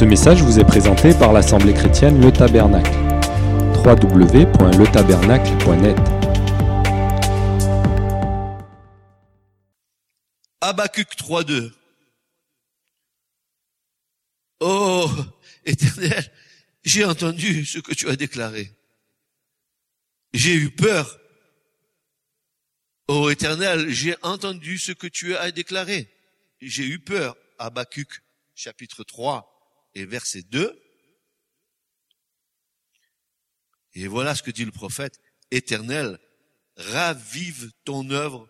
[0.00, 2.90] Ce message vous est présenté par l'Assemblée chrétienne Le Tabernacle.
[3.84, 5.98] www.letabernacle.net
[10.62, 11.70] Habacuc 3.2.
[14.60, 15.10] Oh,
[15.66, 16.32] éternel,
[16.82, 18.72] j'ai entendu ce que tu as déclaré.
[20.32, 21.20] J'ai eu peur.
[23.06, 26.10] Oh éternel, j'ai entendu ce que tu as déclaré.
[26.62, 27.36] J'ai eu peur.
[27.58, 28.22] Habacuc
[28.54, 29.49] chapitre 3
[29.94, 30.80] et verset 2.
[33.94, 35.18] Et voilà ce que dit le prophète.
[35.50, 36.18] Éternel,
[36.76, 38.48] ravive ton œuvre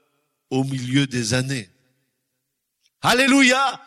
[0.50, 1.70] au milieu des années.
[3.02, 3.80] Alléluia!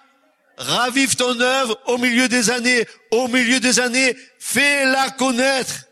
[0.57, 2.88] Ravive ton œuvre au milieu des années.
[3.12, 5.85] Au milieu des années, fais-la connaître.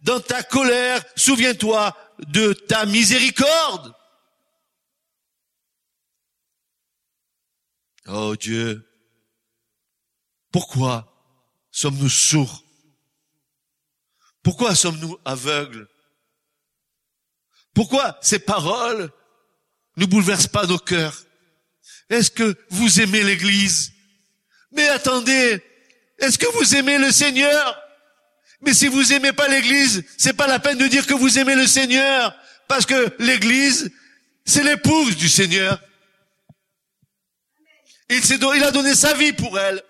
[0.00, 1.96] Dans ta colère, souviens-toi
[2.28, 3.94] de ta miséricorde.
[8.06, 8.86] Oh Dieu,
[10.54, 11.12] pourquoi
[11.72, 12.62] sommes-nous sourds?
[14.44, 15.88] Pourquoi sommes-nous aveugles?
[17.74, 19.10] Pourquoi ces paroles
[19.96, 21.24] ne bouleversent pas nos cœurs?
[22.08, 23.94] Est-ce que vous aimez l'Église?
[24.70, 25.60] Mais attendez,
[26.20, 27.76] est-ce que vous aimez le Seigneur?
[28.60, 31.56] Mais si vous aimez pas l'Église, c'est pas la peine de dire que vous aimez
[31.56, 32.32] le Seigneur,
[32.68, 33.90] parce que l'Église,
[34.44, 35.82] c'est l'épouse du Seigneur.
[38.08, 39.82] Il, il a donné sa vie pour elle.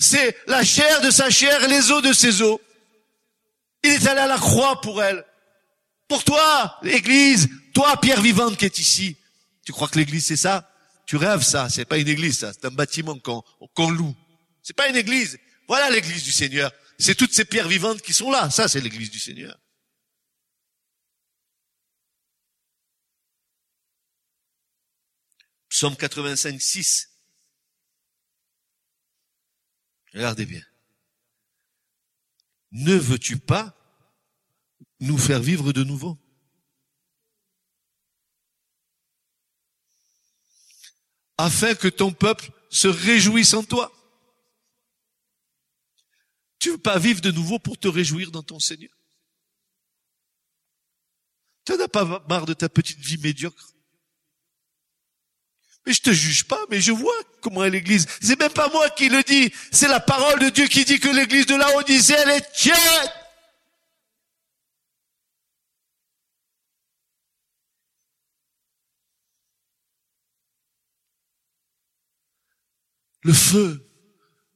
[0.00, 2.58] C'est la chair de sa chair les os de ses os.
[3.84, 5.24] Il est allé à la croix pour elle.
[6.08, 9.16] Pour toi, l'église, toi, pierre vivante qui est ici.
[9.64, 10.72] Tu crois que l'église c'est ça?
[11.06, 11.68] Tu rêves ça.
[11.68, 12.52] C'est pas une église ça.
[12.52, 13.42] C'est un bâtiment qu'on,
[13.74, 14.16] qu'on loue.
[14.62, 15.38] C'est pas une église.
[15.68, 16.72] Voilà l'église du Seigneur.
[16.98, 18.50] C'est toutes ces pierres vivantes qui sont là.
[18.50, 19.56] Ça, c'est l'église du Seigneur.
[25.68, 27.09] Psaume 85, 6.
[30.12, 30.64] Regardez bien.
[32.72, 33.76] Ne veux-tu pas
[35.00, 36.18] nous faire vivre de nouveau?
[41.38, 43.92] Afin que ton peuple se réjouisse en toi.
[46.58, 48.94] Tu veux pas vivre de nouveau pour te réjouir dans ton Seigneur?
[51.64, 53.74] Tu n'as pas marre de ta petite vie médiocre?
[55.86, 58.06] Mais je te juge pas, mais je vois comment est l'église.
[58.20, 59.52] C'est même pas moi qui le dis.
[59.72, 62.76] C'est la parole de Dieu qui dit que l'église de la Odyssée, elle est tiède.
[73.22, 73.86] Le feu,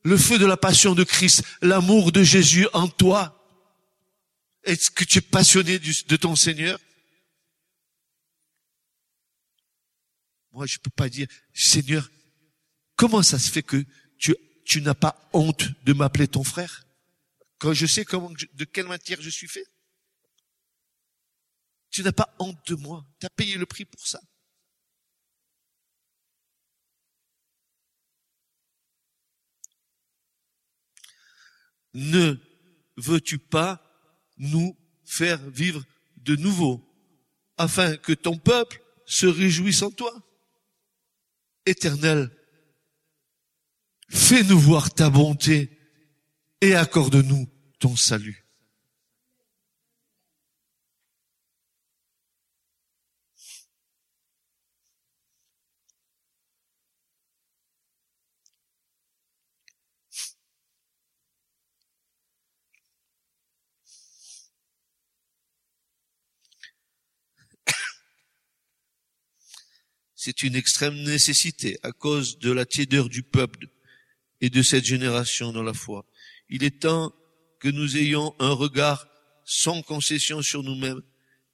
[0.05, 3.41] le feu de la passion de Christ, l'amour de Jésus en toi.
[4.63, 6.79] Est-ce que tu es passionné de ton Seigneur?
[10.53, 12.09] Moi, je peux pas dire, Seigneur,
[12.97, 13.85] comment ça se fait que
[14.19, 16.87] tu, n'as pas honte de m'appeler ton frère?
[17.59, 19.67] Quand je sais de quelle matière je suis fait?
[21.91, 23.07] Tu n'as pas honte de moi.
[23.21, 24.21] Tu as payé le prix pour ça.
[31.95, 32.37] Ne
[32.97, 33.81] veux-tu pas
[34.39, 35.85] nous faire vivre
[36.17, 36.85] de nouveau
[37.57, 40.13] afin que ton peuple se réjouisse en toi?
[41.67, 42.31] Éternel,
[44.09, 45.71] fais-nous voir ta bonté
[46.61, 47.49] et accorde-nous
[47.79, 48.45] ton salut.
[70.25, 73.69] C'est une extrême nécessité à cause de la tiédeur du peuple
[74.41, 76.07] et de cette génération dans la foi.
[76.49, 77.13] Il est temps
[77.61, 79.07] que nous ayons un regard
[79.45, 81.03] sans concession sur nous-mêmes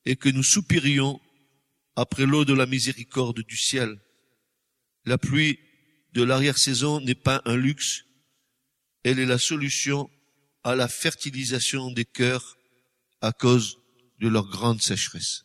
[0.04, 1.20] et que nous soupirions
[1.96, 4.00] après l'eau de la miséricorde du ciel.
[5.04, 5.58] La pluie
[6.12, 8.04] de l'arrière-saison n'est pas un luxe,
[9.04, 10.10] elle est la solution
[10.64, 12.56] à la fertilisation des cœurs
[13.20, 13.78] à cause
[14.18, 15.44] de leur grande sécheresse.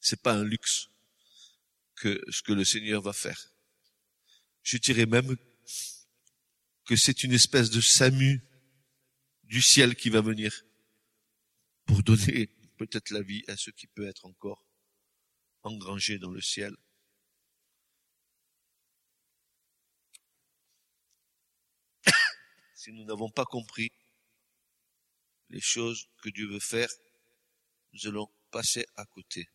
[0.00, 0.90] C'est pas un luxe
[1.96, 3.52] que ce que le Seigneur va faire.
[4.62, 5.36] Je dirais même
[6.84, 8.42] que c'est une espèce de Samu
[9.44, 10.64] du ciel qui va venir
[11.84, 12.46] pour donner
[12.78, 14.66] peut-être la vie à ce qui peut être encore
[15.62, 16.74] engrangé dans le ciel.
[22.74, 23.92] si nous n'avons pas compris
[25.50, 26.88] les choses que Dieu veut faire,
[27.92, 29.48] nous allons passer à côté.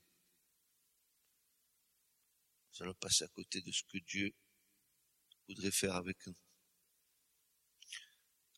[2.76, 4.34] Nous allons passer à côté de ce que Dieu
[5.48, 6.36] voudrait faire avec nous.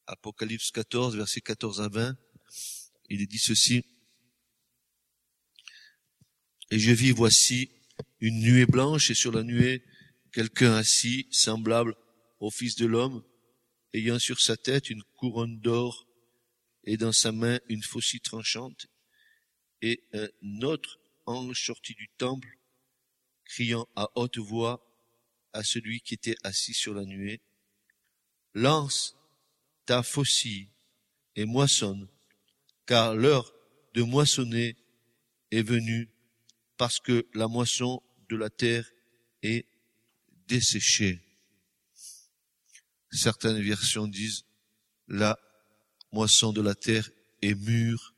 [0.08, 2.18] Apocalypse 14, versets 14 à 20,
[3.10, 3.86] il est dit ceci.
[6.72, 7.70] Et je vis, voici,
[8.20, 9.86] une nuée blanche, et sur la nuée,
[10.32, 11.96] quelqu'un assis, semblable
[12.40, 13.24] au Fils de l'homme,
[13.94, 16.08] ayant sur sa tête une couronne d'or,
[16.86, 18.88] et dans sa main une faucille tranchante,
[19.82, 22.58] et un autre ange sorti du temple,
[23.48, 24.84] criant à haute voix
[25.54, 27.42] à celui qui était assis sur la nuée,
[28.54, 29.16] lance
[29.86, 30.70] ta faucille
[31.36, 32.08] et moissonne,
[32.86, 33.54] car l'heure
[33.94, 34.76] de moissonner
[35.52, 36.10] est venue
[36.78, 38.90] parce que la moisson de la terre
[39.42, 39.66] est
[40.48, 41.20] desséchée.
[43.12, 44.44] Certaines versions disent
[45.08, 45.40] la
[46.12, 47.10] moisson de la terre
[47.42, 48.14] est mûre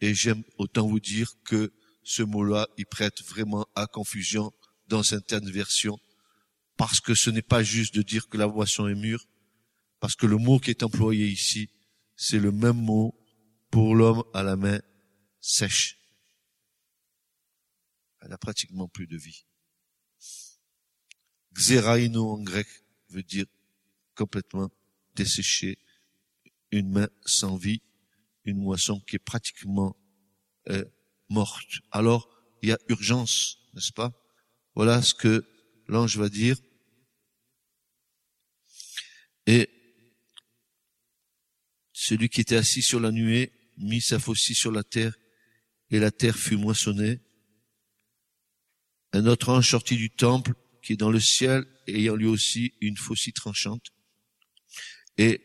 [0.00, 1.72] et j'aime autant vous dire que
[2.02, 4.52] ce mot-là, il prête vraiment à confusion
[4.88, 5.98] dans certaines versions
[6.76, 9.26] parce que ce n'est pas juste de dire que la moisson est mûre,
[10.00, 11.70] parce que le mot qui est employé ici,
[12.16, 13.14] c'est le même mot
[13.70, 14.80] pour l'homme à la main
[15.40, 15.98] sèche.
[18.20, 19.44] Elle n'a pratiquement plus de vie.
[21.52, 22.66] Xeraino en grec
[23.10, 23.46] veut dire
[24.14, 24.70] complètement
[25.14, 25.78] desséché,
[26.70, 27.82] une main sans vie,
[28.44, 29.96] une moisson qui est pratiquement
[30.68, 30.84] euh,
[31.28, 31.80] morte.
[31.92, 32.28] Alors,
[32.62, 34.12] il y a urgence, n'est-ce pas?
[34.74, 35.44] Voilà ce que
[35.88, 36.56] l'ange va dire.
[39.46, 39.70] Et
[41.92, 45.14] celui qui était assis sur la nuée mit sa faucille sur la terre,
[45.90, 47.20] et la terre fut moissonnée.
[49.12, 52.96] Un autre ange sortit du temple, qui est dans le ciel, ayant lui aussi une
[52.96, 53.92] faucille tranchante.
[55.18, 55.40] Et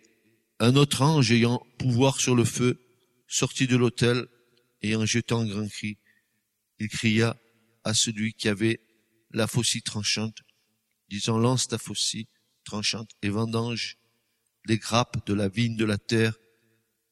[0.59, 2.79] un autre ange ayant pouvoir sur le feu,
[3.27, 4.27] sortit de l'autel,
[4.81, 5.97] et en jetant un grand cri,
[6.79, 7.37] il cria
[7.83, 8.79] à celui qui avait
[9.31, 10.39] la faucille tranchante,
[11.09, 12.27] disant, lance ta faucille
[12.63, 13.97] tranchante et vendange
[14.65, 16.37] les grappes de la vigne de la terre,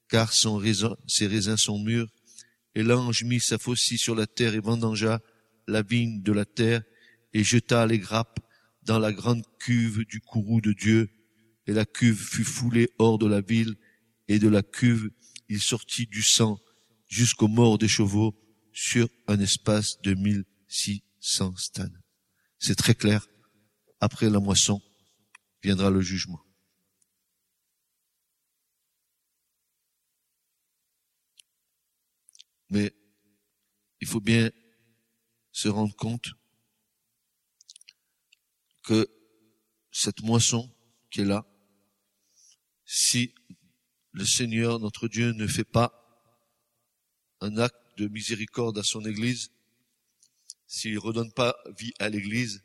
[0.09, 2.09] car ses raisins sont mûrs.
[2.75, 5.19] Et l'ange mit sa faucille sur la terre et vendangea
[5.67, 6.83] la vigne de la terre
[7.33, 8.39] et jeta les grappes
[8.83, 11.09] dans la grande cuve du courroux de Dieu.
[11.65, 13.75] Et la cuve fut foulée hors de la ville
[14.27, 15.09] et de la cuve
[15.49, 16.59] il sortit du sang
[17.07, 18.35] jusqu'aux morts des chevaux
[18.71, 21.99] sur un espace de mille six cents stades.
[22.59, 23.27] C'est très clair.
[23.99, 24.81] Après la moisson
[25.61, 26.43] viendra le jugement.
[32.69, 32.93] Mais
[34.01, 34.51] il faut bien
[35.51, 36.33] se rendre compte
[38.83, 39.07] que
[39.91, 40.73] cette moisson
[41.09, 41.45] qui est là,
[42.85, 43.33] si
[44.11, 45.93] le Seigneur, notre Dieu, ne fait pas
[47.41, 49.51] un acte de miséricorde à son Église,
[50.67, 52.63] s'il ne redonne pas vie à l'Église,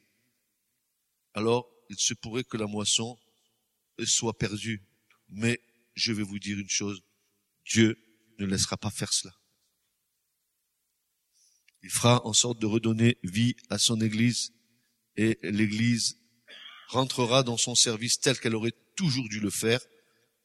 [1.34, 3.16] alors il se pourrait que la moisson
[4.04, 4.82] soit perdue.
[5.28, 5.60] Mais
[5.94, 7.02] je vais vous dire une chose,
[7.64, 7.96] Dieu
[8.38, 9.32] ne laissera pas faire cela.
[11.82, 14.52] Il fera en sorte de redonner vie à son Église
[15.16, 16.18] et l'Église
[16.88, 19.80] rentrera dans son service tel qu'elle aurait toujours dû le faire,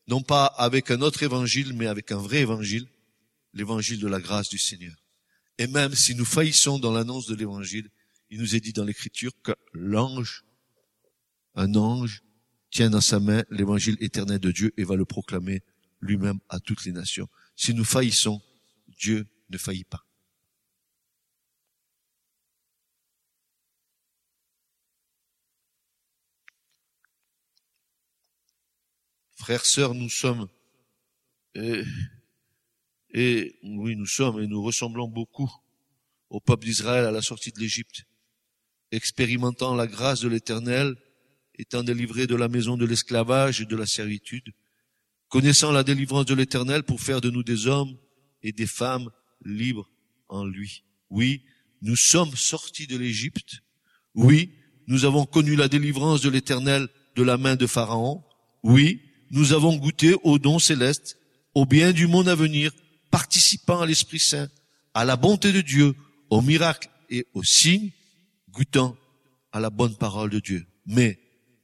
[0.07, 2.88] non pas avec un autre évangile, mais avec un vrai évangile,
[3.54, 4.95] l'évangile de la grâce du Seigneur.
[5.57, 7.90] Et même si nous faillissons dans l'annonce de l'évangile,
[8.30, 10.45] il nous est dit dans l'écriture que l'ange,
[11.56, 12.23] un ange,
[12.69, 15.64] tient dans sa main l'évangile éternel de Dieu et va le proclamer
[16.02, 17.28] lui-même à toutes les nations.
[17.56, 18.42] Si nous faillissons,
[18.99, 20.04] Dieu ne faillit pas.
[29.35, 30.49] Frères, sœurs, nous sommes,
[31.56, 31.83] et,
[33.14, 35.52] et oui, nous sommes, et nous ressemblons beaucoup
[36.30, 38.04] au peuple d'Israël à la sortie de l'Égypte,
[38.92, 40.95] expérimentant la grâce de l'Éternel,
[41.57, 44.52] étant délivrés de la maison de l'esclavage et de la servitude,
[45.30, 47.97] connaissant la délivrance de l'Éternel pour faire de nous des hommes
[48.44, 49.09] et des femmes
[49.44, 49.90] libres
[50.30, 50.83] en lui.
[51.09, 51.44] Oui,
[51.81, 53.61] nous sommes sortis de l'Égypte.
[54.14, 54.52] Oui,
[54.87, 58.23] nous avons connu la délivrance de l'Éternel de la main de Pharaon.
[58.64, 61.18] Oui, nous avons goûté au don céleste,
[61.54, 62.71] au bien du monde à venir,
[63.11, 64.49] participant à l'Esprit Saint,
[64.94, 65.95] à la bonté de Dieu,
[66.30, 67.92] aux miracles et aux signes,
[68.49, 68.97] goûtant
[69.52, 70.66] à la bonne parole de Dieu.
[70.85, 71.19] Mais,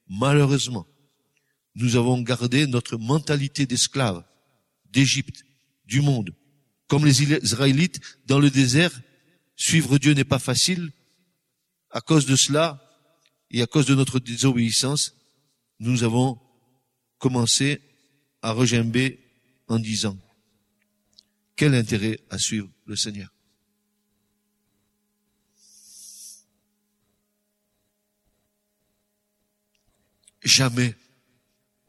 [0.08, 0.88] malheureusement,
[1.76, 4.24] nous avons gardé notre mentalité d'esclaves,
[4.90, 5.44] d'Égypte,
[5.86, 6.34] du monde.
[6.88, 9.02] Comme les Israélites dans le désert,
[9.56, 10.92] suivre Dieu n'est pas facile.
[11.90, 12.80] À cause de cela,
[13.54, 15.16] et à cause de notre désobéissance,
[15.80, 16.40] nous avons
[17.20, 17.80] commencé
[18.42, 19.20] à regimber
[19.68, 20.18] en disant,
[21.56, 23.30] quel intérêt à suivre le Seigneur?
[30.42, 30.96] Jamais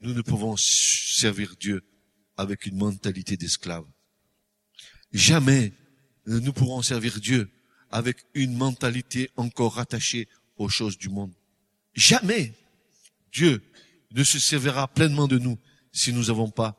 [0.01, 1.83] nous ne pouvons servir Dieu
[2.37, 3.87] avec une mentalité d'esclave.
[5.13, 5.73] Jamais
[6.27, 7.51] nous ne pourrons servir Dieu
[7.91, 11.33] avec une mentalité encore rattachée aux choses du monde.
[11.95, 12.53] Jamais
[13.33, 13.63] Dieu
[14.13, 15.59] ne se servira pleinement de nous
[15.93, 16.77] si nous n'avons pas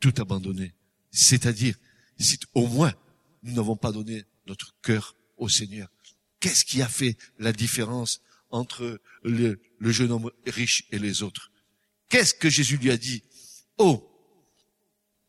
[0.00, 0.74] tout abandonné.
[1.10, 1.76] C'est-à-dire
[2.54, 2.94] au moins
[3.42, 5.88] nous n'avons pas donné notre cœur au Seigneur.
[6.40, 8.20] Qu'est-ce qui a fait la différence
[8.50, 11.50] entre le, jeune homme riche et les autres?
[12.08, 13.22] Qu'est-ce que Jésus lui a dit?
[13.76, 14.04] Oh,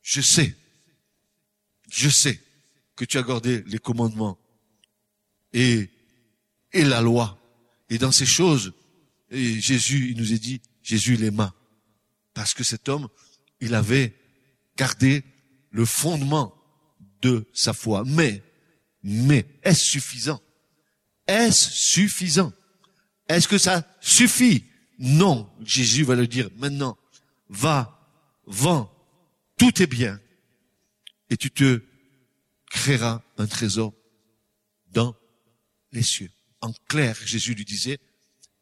[0.02, 0.56] je sais,
[1.90, 2.42] je sais
[2.96, 4.40] que tu as gardé les commandements
[5.54, 5.90] et,
[6.74, 7.40] la loi.
[7.90, 8.74] Et dans ces choses,
[9.32, 11.54] Jésus, nous a dit, Jésus les mains.
[12.34, 13.08] Parce que cet homme,
[13.60, 14.16] il avait
[14.78, 15.24] gardé
[15.72, 16.59] le fondement
[17.22, 18.04] de sa foi.
[18.06, 18.44] Mais,
[19.04, 20.42] mais, est-ce suffisant?
[21.28, 22.54] Est-ce suffisant?
[23.28, 24.66] Est-ce que ça suffit?
[24.98, 25.50] Non.
[25.64, 26.98] Jésus va le dire maintenant.
[27.50, 28.00] Va,
[28.46, 28.92] vends
[29.58, 30.20] tout tes biens
[31.30, 31.82] et tu te
[32.70, 33.94] créeras un trésor
[34.92, 35.16] dans
[35.92, 36.32] les cieux.
[36.62, 38.00] En clair, Jésus lui disait,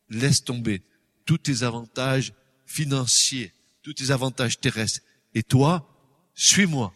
[0.09, 0.81] laisse tomber
[1.25, 2.33] tous tes avantages
[2.65, 5.01] financiers, tous tes avantages terrestres.
[5.33, 5.87] Et toi,
[6.35, 6.93] suis-moi.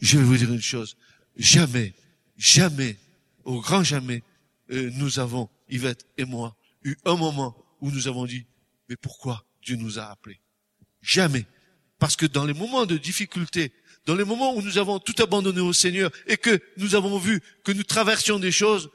[0.00, 0.96] Je vais vous dire une chose.
[1.36, 1.94] Jamais,
[2.36, 2.96] jamais,
[3.44, 4.22] au grand jamais,
[4.70, 8.46] euh, nous avons, Yvette et moi, eu un moment où nous avons dit,
[8.88, 10.40] mais pourquoi Dieu nous a appelés?
[11.00, 11.46] Jamais.
[11.98, 13.72] Parce que dans les moments de difficulté,
[14.04, 17.40] dans les moments où nous avons tout abandonné au Seigneur et que nous avons vu
[17.64, 18.90] que nous traversions des choses,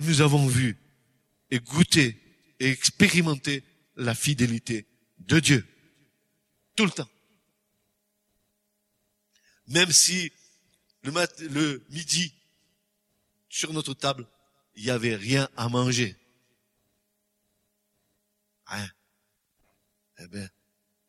[0.00, 0.76] nous avons vu
[1.50, 2.20] et goûté
[2.60, 3.62] et expérimenté
[3.96, 4.86] la fidélité
[5.20, 5.66] de Dieu.
[6.76, 7.08] Tout le temps.
[9.68, 10.32] Même si
[11.02, 12.34] le, midi,
[13.48, 14.26] sur notre table,
[14.76, 16.16] il n'y avait rien à manger.
[18.66, 18.88] Hein?
[20.18, 20.48] Eh bien,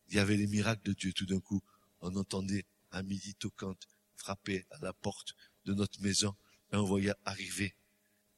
[0.10, 1.14] il y avait les miracles de Dieu.
[1.14, 1.62] Tout d'un coup,
[2.02, 5.36] on entendait un midi toquante frapper à la porte
[5.66, 6.36] de notre maison
[6.72, 7.76] et on voyait arriver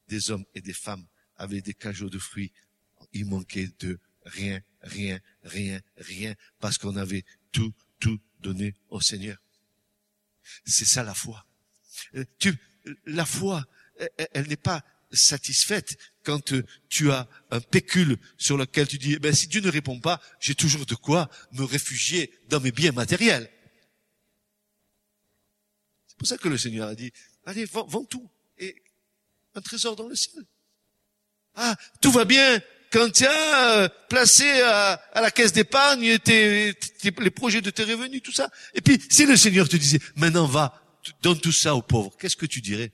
[0.08, 1.06] des hommes et des femmes
[1.36, 2.52] avec des cajots de fruits.
[3.14, 9.38] Il manquait de rien, rien, rien, rien, parce qu'on avait tout, tout donné au Seigneur.
[10.66, 11.46] C'est ça la foi.
[12.16, 12.56] Euh, tu,
[13.06, 13.66] la foi,
[14.34, 19.20] elle, n'est pas satisfaite quand euh, tu as un pécule sur lequel tu dis, eh
[19.20, 22.92] ben, si Dieu ne répond pas, j'ai toujours de quoi me réfugier dans mes biens
[22.92, 23.50] matériels.
[26.08, 27.12] C'est pour ça que le Seigneur a dit,
[27.46, 28.76] allez, vends, tout et
[29.56, 30.44] un trésor dans le ciel.
[31.56, 37.62] Ah, tout va bien quand tu as euh, placé à, la caisse d'épargne les projets
[37.62, 38.50] de tes revenus, tout ça.
[38.74, 40.82] Et puis, si le Seigneur te disait, maintenant va,
[41.22, 42.92] donne tout ça aux pauvres, qu'est-ce que tu dirais?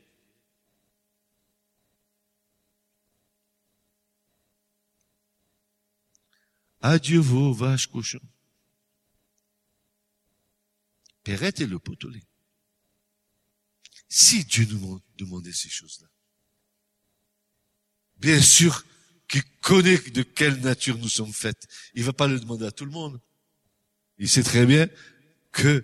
[6.82, 8.20] Adieu vos vaches cochons.
[11.24, 12.24] Perrette et le potelet.
[14.10, 16.08] Si Dieu nous demandait ces choses-là,
[18.18, 18.84] bien sûr
[19.28, 21.68] qu'il connaît de quelle nature nous sommes faits.
[21.94, 23.20] Il va pas le demander à tout le monde.
[24.18, 24.88] Il sait très bien
[25.52, 25.84] que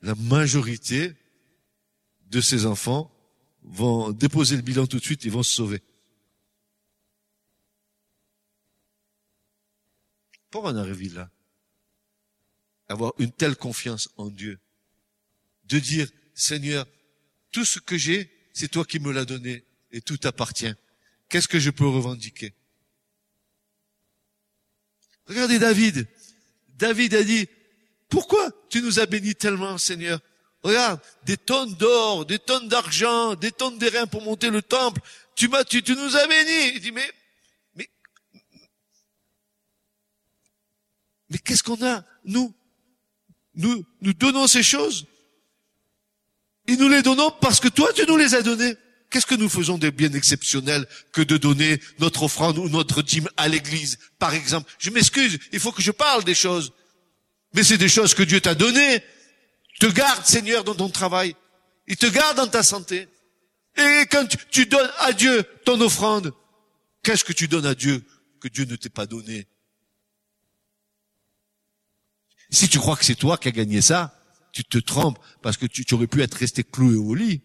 [0.00, 1.14] la majorité
[2.26, 3.12] de ses enfants
[3.62, 5.82] vont déposer le bilan tout de suite et vont se sauver.
[10.50, 11.30] Pour en arriver là,
[12.88, 14.58] avoir une telle confiance en Dieu,
[15.64, 16.86] de dire, Seigneur,
[17.50, 20.74] tout ce que j'ai, c'est toi qui me l'as donné et tout appartient.
[21.32, 22.52] Qu'est-ce que je peux revendiquer?
[25.24, 26.06] Regardez David.
[26.76, 27.48] David a dit,
[28.10, 30.20] pourquoi tu nous as bénis tellement, Seigneur?
[30.62, 35.00] Regarde, des tonnes d'or, des tonnes d'argent, des tonnes d'airain pour monter le temple.
[35.34, 36.74] Tu m'as, tu, nous as bénis.
[36.74, 37.10] Il dit, mais
[41.30, 42.54] Mais qu'est-ce qu'on a, nous
[43.54, 45.06] Nous, nous donnons ces choses.
[46.66, 48.76] Et nous les donnons parce que toi, tu nous les as donnés.
[49.12, 53.28] Qu'est-ce que nous faisons de bien exceptionnel que de donner notre offrande ou notre dîme
[53.36, 54.72] à l'église, par exemple?
[54.78, 56.72] Je m'excuse, il faut que je parle des choses.
[57.54, 59.02] Mais c'est des choses que Dieu t'a données.
[59.78, 61.36] Te garde, Seigneur, dans ton travail.
[61.86, 63.06] Il te garde dans ta santé.
[63.76, 66.32] Et quand tu donnes à Dieu ton offrande,
[67.02, 68.02] qu'est-ce que tu donnes à Dieu
[68.40, 69.46] que Dieu ne t'ait pas donné?
[72.48, 74.18] Si tu crois que c'est toi qui as gagné ça,
[74.52, 77.42] tu te trompes parce que tu, aurais pu être resté cloué au lit.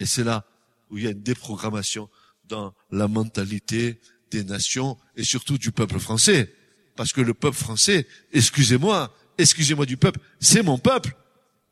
[0.00, 0.44] Et c'est là
[0.88, 2.08] où il y a une déprogrammation
[2.44, 6.52] dans la mentalité des nations et surtout du peuple français.
[6.96, 11.14] Parce que le peuple français, excusez-moi, excusez-moi du peuple, c'est mon peuple.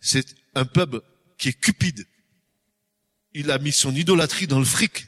[0.01, 1.03] C'est un peuple
[1.37, 2.07] qui est cupide.
[3.35, 5.07] il a mis son idolâtrie dans le fric,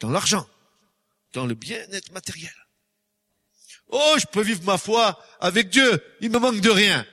[0.00, 0.48] dans l'argent,
[1.32, 2.54] dans le bien-être matériel.
[3.88, 7.06] Oh, je peux vivre ma foi avec Dieu, il me manque de rien.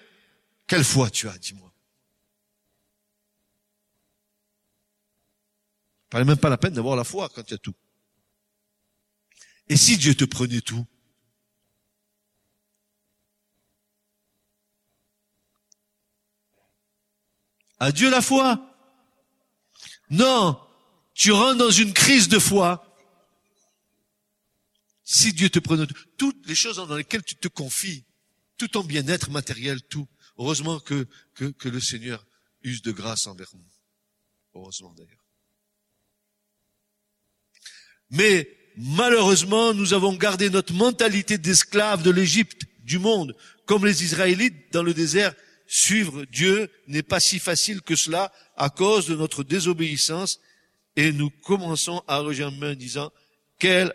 [0.67, 1.68] Quelle foi tu as, dis-moi
[6.09, 7.75] Pas même pas la peine d'avoir la foi quand il y a tout.
[9.67, 10.85] Et si Dieu te prenait tout?
[17.79, 18.65] Adieu la foi.
[20.09, 20.59] Non,
[21.13, 22.85] tu rentres dans une crise de foi.
[25.03, 25.87] Si Dieu te prenait
[26.17, 28.05] toutes les choses dans lesquelles tu te confies,
[28.57, 32.25] tout ton bien-être matériel, tout, heureusement que, que, que le Seigneur
[32.63, 33.71] use de grâce envers nous.
[34.53, 35.18] Heureusement d'ailleurs.
[38.11, 43.35] Mais malheureusement, nous avons gardé notre mentalité d'esclave de l'Égypte, du monde,
[43.65, 45.33] comme les Israélites dans le désert.
[45.67, 50.39] Suivre Dieu n'est pas si facile que cela à cause de notre désobéissance
[50.95, 53.11] et nous commençons à rejoindre en disant
[53.59, 53.93] quel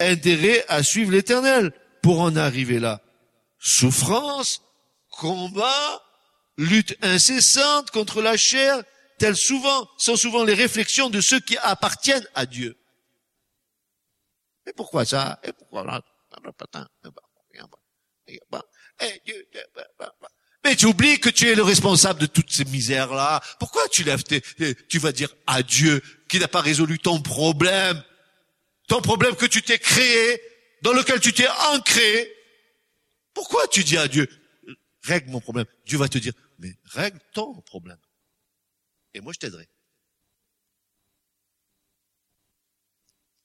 [0.00, 3.00] intérêt à suivre l'éternel pour en arriver là?
[3.60, 4.62] Souffrance,
[5.10, 6.02] combat,
[6.56, 8.82] lutte incessante contre la chair,
[9.18, 12.76] telles souvent sont souvent les réflexions de ceux qui appartiennent à Dieu.
[14.68, 15.40] Et pourquoi ça?
[15.42, 16.02] Et pourquoi là
[20.64, 23.40] mais tu oublies que tu es le responsable de toutes ces misères-là.
[23.58, 24.42] Pourquoi tu lèves tes,
[24.88, 28.02] tu vas dire à Dieu qui n'a pas résolu ton problème,
[28.86, 30.42] ton problème que tu t'es créé,
[30.82, 32.32] dans lequel tu t'es ancré.
[33.32, 34.28] Pourquoi tu dis à Dieu,
[35.04, 35.66] règle mon problème?
[35.86, 37.98] Dieu va te dire, mais règle ton problème.
[39.14, 39.68] Et moi je t'aiderai.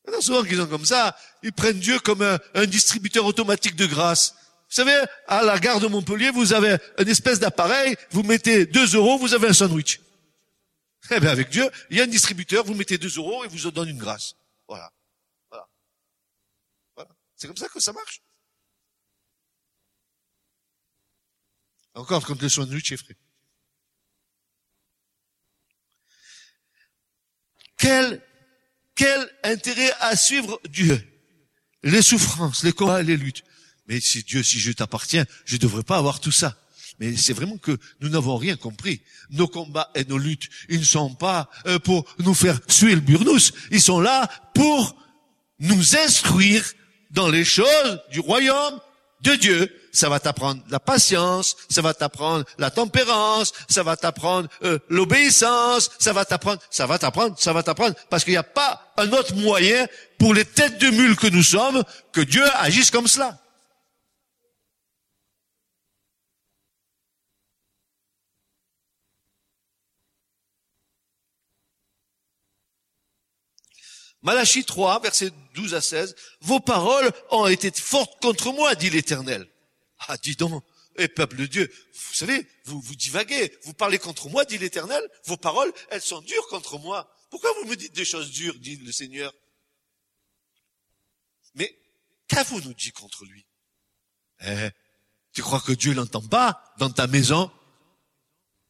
[0.08, 4.36] Il souvent qui sont comme ça, ils prennent Dieu comme un, distributeur automatique de grâce.
[4.70, 8.96] Vous savez, à la gare de Montpellier, vous avez une espèce d'appareil, vous mettez 2
[8.96, 10.02] euros, vous avez un sandwich.
[11.12, 13.72] Eh bien, avec Dieu, il y a un distributeur, vous mettez 2 euros et vous
[13.72, 14.36] donne une grâce.
[14.68, 14.92] Voilà.
[15.50, 15.68] Voilà.
[16.96, 17.12] voilà.
[17.36, 18.22] C'est comme ça que ça marche.
[21.96, 23.16] Encore quand le sandwich est frais.
[27.78, 28.22] Quel
[28.96, 31.02] quel intérêt à suivre Dieu?
[31.84, 33.44] Les souffrances, les combats, les luttes.
[33.88, 36.58] Mais si Dieu, si je t'appartiens, je ne devrais pas avoir tout ça.
[37.00, 39.02] Mais c'est vraiment que nous n'avons rien compris.
[39.32, 43.02] Nos combats et nos luttes, ils ne sont pas euh, pour nous faire suer le
[43.02, 43.52] burnous.
[43.72, 44.96] Ils sont là pour
[45.60, 46.64] nous instruire
[47.12, 48.80] dans les choses du royaume
[49.22, 54.50] de Dieu ça va t'apprendre la patience, ça va t'apprendre la tempérance, ça va t'apprendre
[54.64, 58.44] euh, l'obéissance, ça va t'apprendre, ça va t'apprendre, ça va t'apprendre, parce qu'il n'y a
[58.44, 62.92] pas un autre moyen pour les têtes de mule que nous sommes que Dieu agisse
[62.92, 63.40] comme cela.
[74.24, 79.48] Malachie 3, versets 12 à 16, Vos paroles ont été fortes contre moi, dit l'Éternel.
[80.08, 80.64] Ah, dis donc,
[80.96, 84.60] et eh, peuple de Dieu, vous savez, vous, vous divaguez, vous parlez contre moi, dit
[84.60, 87.12] l'Éternel, vos paroles, elles sont dures contre moi.
[87.32, 89.34] Pourquoi vous me dites des choses dures, dit le Seigneur?
[91.56, 91.76] Mais
[92.28, 93.46] qu'avons-nous dit contre lui?
[94.42, 94.70] Eh,
[95.34, 97.52] Tu crois que Dieu l'entend pas dans ta maison?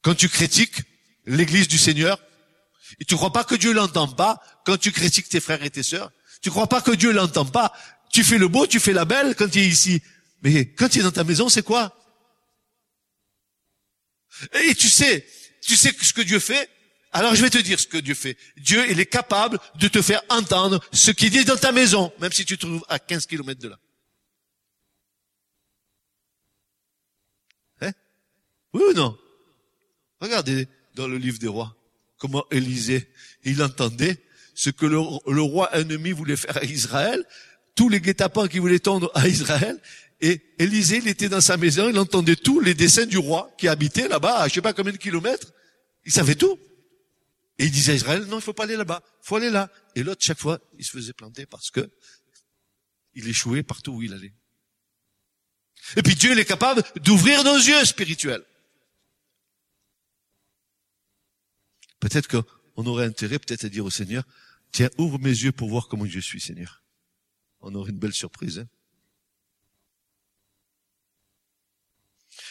[0.01, 0.81] Quand tu critiques
[1.25, 2.21] l'Église du Seigneur?
[2.99, 5.83] Et tu crois pas que Dieu l'entend pas quand tu critiques tes frères et tes
[5.83, 6.11] sœurs?
[6.41, 7.73] Tu crois pas que Dieu l'entend pas?
[8.11, 10.01] Tu fais le beau, tu fais la belle quand tu es ici.
[10.43, 11.97] Mais quand tu es dans ta maison, c'est quoi?
[14.53, 15.25] Et tu sais,
[15.61, 16.69] tu sais ce que Dieu fait?
[17.13, 18.37] Alors je vais te dire ce que Dieu fait.
[18.57, 22.31] Dieu, il est capable de te faire entendre ce qu'il dit dans ta maison, même
[22.31, 23.79] si tu te trouves à 15 kilomètres de là.
[27.81, 27.93] Hein?
[28.73, 29.17] Oui ou non?
[30.19, 31.75] Regardez dans le livre des rois,
[32.17, 33.09] comment Élisée,
[33.43, 34.21] il entendait
[34.55, 37.23] ce que le, le roi ennemi voulait faire à Israël,
[37.75, 39.79] tous les guet-apens qui voulaient tendre à Israël,
[40.25, 43.67] et Élisée, il était dans sa maison, il entendait tous les dessins du roi qui
[43.67, 45.51] habitait là-bas, à je sais pas combien de kilomètres.
[46.05, 46.57] Il savait tout.
[47.59, 49.69] Et il disait à Israël, non, il faut pas aller là-bas, faut aller là.
[49.95, 51.91] Et l'autre, chaque fois, il se faisait planter parce que
[53.15, 54.33] il échouait partout où il allait.
[55.97, 58.45] Et puis Dieu, il est capable d'ouvrir nos yeux spirituels.
[61.99, 64.23] Peut-être qu'on aurait intérêt peut-être à dire au Seigneur,
[64.71, 66.81] tiens, ouvre mes yeux pour voir comment je suis, Seigneur.
[67.59, 68.59] On aurait une belle surprise.
[68.59, 68.69] Hein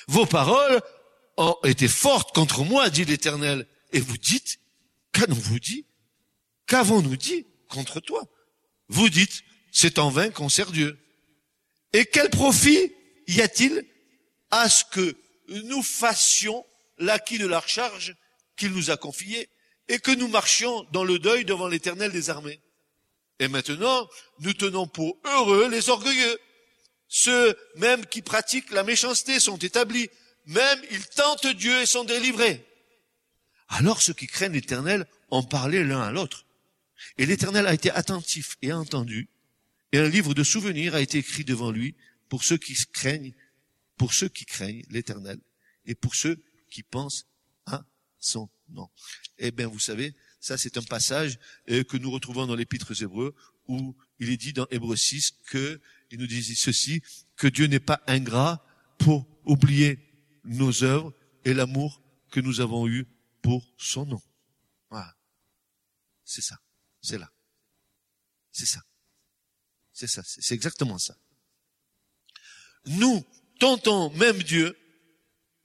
[0.08, 0.80] Vos paroles
[1.36, 3.66] ont été fortes contre moi, dit l'Éternel.
[3.92, 4.58] Et vous dites,
[5.12, 5.86] qu'avons-vous dit
[6.66, 8.22] Qu'avons-nous dit contre toi?
[8.88, 10.98] Vous dites, c'est en vain qu'on sert Dieu.
[11.92, 12.92] Et quel profit
[13.26, 13.86] y a-t-il
[14.50, 15.16] à ce que
[15.48, 16.64] nous fassions
[16.98, 18.14] l'acquis de la charge
[18.56, 19.48] qu'il nous a confiée
[19.88, 22.60] et que nous marchions dans le deuil devant l'éternel des armées?
[23.38, 24.08] Et maintenant,
[24.40, 26.38] nous tenons pour heureux les orgueilleux.
[27.14, 30.08] Ceux même qui pratiquent la méchanceté sont établis.
[30.46, 32.64] Même ils tentent Dieu et sont délivrés.
[33.68, 36.46] Alors ceux qui craignent l'éternel en parlaient l'un à l'autre.
[37.18, 39.28] Et l'éternel a été attentif et entendu.
[39.92, 41.94] Et un livre de souvenirs a été écrit devant lui
[42.30, 43.34] pour ceux qui craignent,
[43.98, 45.38] pour ceux qui craignent l'éternel
[45.84, 47.26] et pour ceux qui pensent
[47.66, 47.84] à
[48.20, 48.88] son nom.
[49.36, 53.02] Eh bien, vous savez, ça, c'est un passage euh, que nous retrouvons dans l'Épître aux
[53.02, 53.34] Hébreux,
[53.68, 55.78] où il est dit dans Hébreux 6 que,
[56.12, 57.02] il nous dit ceci,
[57.36, 58.64] que Dieu n'est pas ingrat
[58.98, 59.98] pour oublier
[60.44, 61.12] nos œuvres
[61.44, 63.06] et l'amour que nous avons eu
[63.42, 64.22] pour son nom.
[64.90, 65.16] Voilà.
[66.24, 66.58] C'est ça.
[67.00, 67.30] C'est là.
[68.52, 68.80] C'est ça.
[69.92, 70.22] C'est ça.
[70.24, 71.16] C'est exactement ça.
[72.86, 73.24] Nous
[73.58, 74.76] tentons même Dieu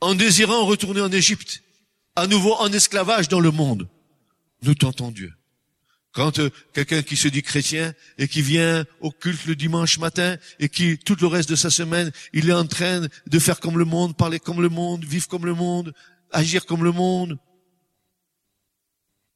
[0.02, 1.64] en désirant retourner en Égypte,
[2.16, 3.88] à nouveau en esclavage dans le monde
[4.62, 5.34] nous tentons Dieu.
[6.17, 10.38] Quand euh, quelqu'un qui se dit chrétien et qui vient au culte le dimanche matin
[10.58, 13.77] et qui, tout le reste de sa semaine, il est en train de faire comme
[13.77, 15.93] le monde, parler comme le monde, vivre comme le monde,
[16.32, 17.38] agir comme le monde,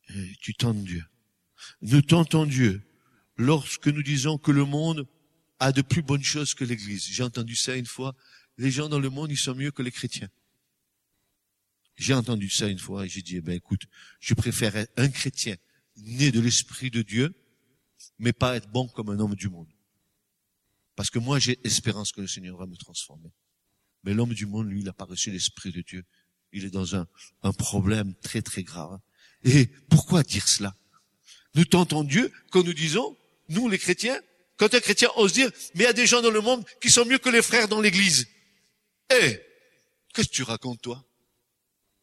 [0.09, 1.05] et tu tentes Dieu.
[1.83, 2.81] Nous tentons Dieu
[3.37, 5.07] lorsque nous disons que le monde
[5.59, 7.05] a de plus bonnes choses que l'Église.
[7.11, 8.15] J'ai entendu ça une fois.
[8.57, 10.29] Les gens dans le monde, ils sont mieux que les chrétiens.
[11.95, 13.83] J'ai entendu ça une fois et j'ai dit, eh ben, écoute,
[14.19, 15.55] je préfère être un chrétien
[15.97, 17.33] né de l'Esprit de Dieu,
[18.19, 19.71] mais pas être bon comme un homme du monde.
[20.95, 23.31] Parce que moi, j'ai espérance que le Seigneur va me transformer.
[24.03, 26.05] Mais l'homme du monde, lui, il n'a pas reçu l'Esprit de Dieu.
[26.51, 27.07] Il est dans un,
[27.57, 28.99] problème très, très grave.
[29.43, 30.75] Et pourquoi dire cela?
[31.55, 33.17] Nous tentons Dieu quand nous disons,
[33.49, 34.19] nous les chrétiens,
[34.57, 36.91] quand un chrétien ose dire, mais il y a des gens dans le monde qui
[36.91, 38.27] sont mieux que les frères dans l'église.
[39.09, 39.39] Eh,
[40.13, 41.03] qu'est-ce que tu racontes, toi?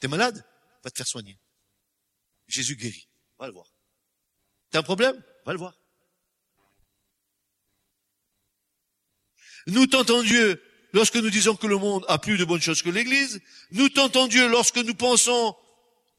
[0.01, 0.45] T'es malade?
[0.83, 1.39] Va te faire soigner.
[2.47, 3.09] Jésus guérit.
[3.39, 3.67] Va le voir.
[4.71, 5.23] T'as un problème?
[5.47, 5.75] Va le voir.
[9.67, 12.91] Nous tentons Dieu lorsque nous disons que le monde a plus de bonnes choses que
[12.91, 13.41] l'Église.
[13.71, 15.55] Nous tentons Dieu lorsque nous pensons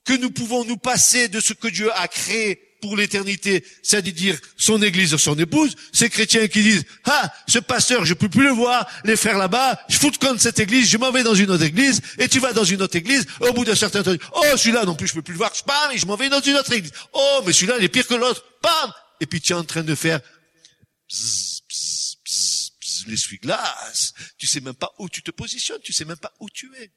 [0.05, 4.81] que nous pouvons nous passer de ce que Dieu a créé pour l'éternité, c'est-à-dire son
[4.81, 8.87] église, son épouse, ces chrétiens qui disent, ah, ce pasteur, je peux plus le voir,
[9.03, 11.63] les frères là-bas, je fous de compte cette église, je m'en vais dans une autre
[11.63, 14.85] église, et tu vas dans une autre église, au bout d'un certain temps, oh, celui-là
[14.85, 16.71] non plus, je peux plus le voir, bam, et je m'en vais dans une autre
[16.73, 16.91] église.
[17.13, 18.91] Oh, mais celui-là, il est pire que l'autre, bam!
[19.21, 20.21] Et puis tu es en train de faire,
[23.07, 24.13] l'essuie-glace.
[24.37, 26.91] Tu sais même pas où tu te positionnes, tu sais même pas où tu es.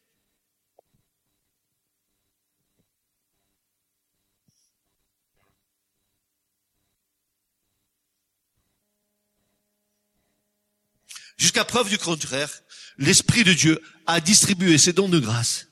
[11.43, 12.63] Jusqu'à preuve du contraire,
[12.99, 15.67] l'Esprit de Dieu a distribué ses dons de grâce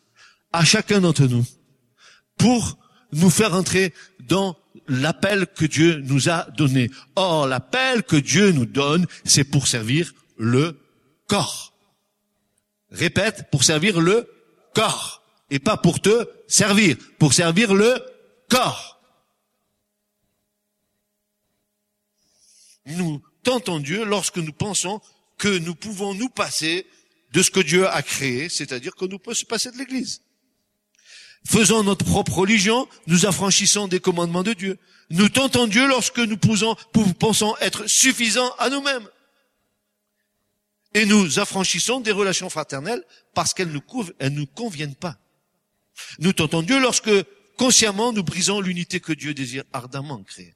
[0.52, 1.46] à chacun d'entre nous
[2.36, 2.76] pour
[3.12, 4.56] nous faire entrer dans
[4.88, 6.90] l'appel que Dieu nous a donné.
[7.14, 10.76] Or, l'appel que Dieu nous donne, c'est pour servir le
[11.28, 11.72] corps.
[12.90, 14.28] Répète, pour servir le
[14.74, 15.22] corps.
[15.50, 18.04] Et pas pour te servir, pour servir le
[18.48, 19.00] corps.
[22.86, 25.00] Nous tentons Dieu lorsque nous pensons
[25.40, 26.86] que nous pouvons nous passer
[27.32, 30.20] de ce que Dieu a créé, c'est-à-dire que nous pouvons se passer de l'Église.
[31.48, 34.78] Faisons notre propre religion, nous affranchissons des commandements de Dieu.
[35.08, 39.08] Nous tentons Dieu lorsque nous pensons être suffisants à nous-mêmes.
[40.92, 43.80] Et nous affranchissons des relations fraternelles parce qu'elles ne
[44.28, 45.16] nous, nous conviennent pas.
[46.18, 47.10] Nous tentons Dieu lorsque
[47.56, 50.54] consciemment nous brisons l'unité que Dieu désire ardemment créer.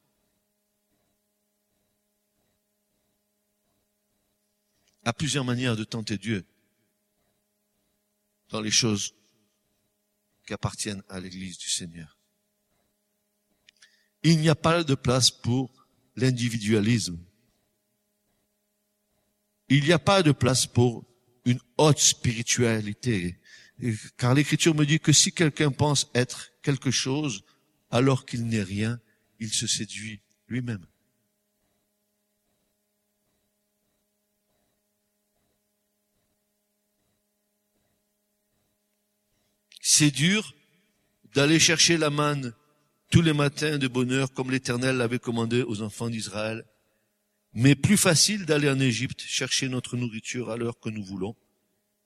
[5.05, 6.45] À plusieurs manières de tenter Dieu
[8.51, 9.15] dans les choses
[10.47, 12.19] qui appartiennent à l'Église du Seigneur.
[14.23, 15.71] Il n'y a pas de place pour
[16.17, 17.19] l'individualisme.
[19.69, 21.05] Il n'y a pas de place pour
[21.45, 23.39] une haute spiritualité.
[24.17, 27.43] Car l'Écriture me dit que si quelqu'un pense être quelque chose
[27.91, 29.01] alors qu'il n'est rien,
[29.41, 30.87] il se séduit lui-même.
[39.87, 40.55] C'est dur
[41.35, 42.55] d'aller chercher la manne
[43.11, 46.65] tous les matins de bonheur comme l'Éternel l'avait commandé aux enfants d'Israël.
[47.53, 51.37] Mais plus facile d'aller en Égypte chercher notre nourriture à l'heure que nous voulons,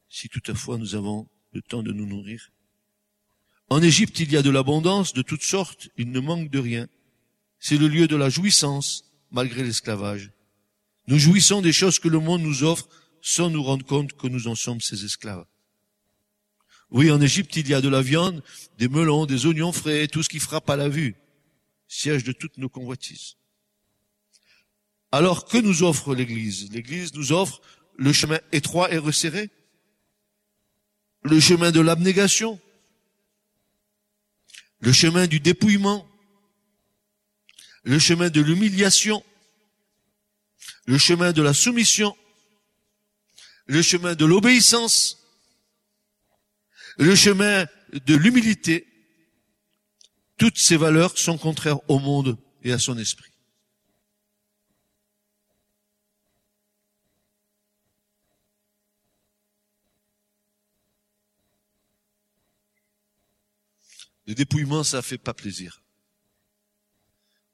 [0.08, 2.50] si toutefois nous avons le temps de nous nourrir.
[3.68, 6.88] En Égypte, il y a de l'abondance de toutes sortes, il ne manque de rien.
[7.60, 10.32] C'est le lieu de la jouissance, malgré l'esclavage.
[11.06, 12.88] Nous jouissons des choses que le monde nous offre
[13.22, 15.46] sans nous rendre compte que nous en sommes ses esclaves.
[16.90, 18.42] Oui, en Égypte, il y a de la viande,
[18.78, 21.16] des melons, des oignons frais, tout ce qui frappe à la vue,
[21.86, 23.36] siège de toutes nos convoitises.
[25.12, 26.70] Alors, que nous offre l'Église?
[26.72, 27.60] L'Église nous offre
[27.96, 29.50] le chemin étroit et resserré,
[31.22, 32.60] le chemin de l'abnégation,
[34.80, 36.08] le chemin du dépouillement,
[37.82, 39.22] le chemin de l'humiliation,
[40.86, 42.16] le chemin de la soumission,
[43.66, 45.17] le chemin de l'obéissance,
[46.98, 48.86] le chemin de l'humilité,
[50.36, 53.32] toutes ces valeurs sont contraires au monde et à son esprit.
[64.26, 65.82] Le dépouillement, ça fait pas plaisir.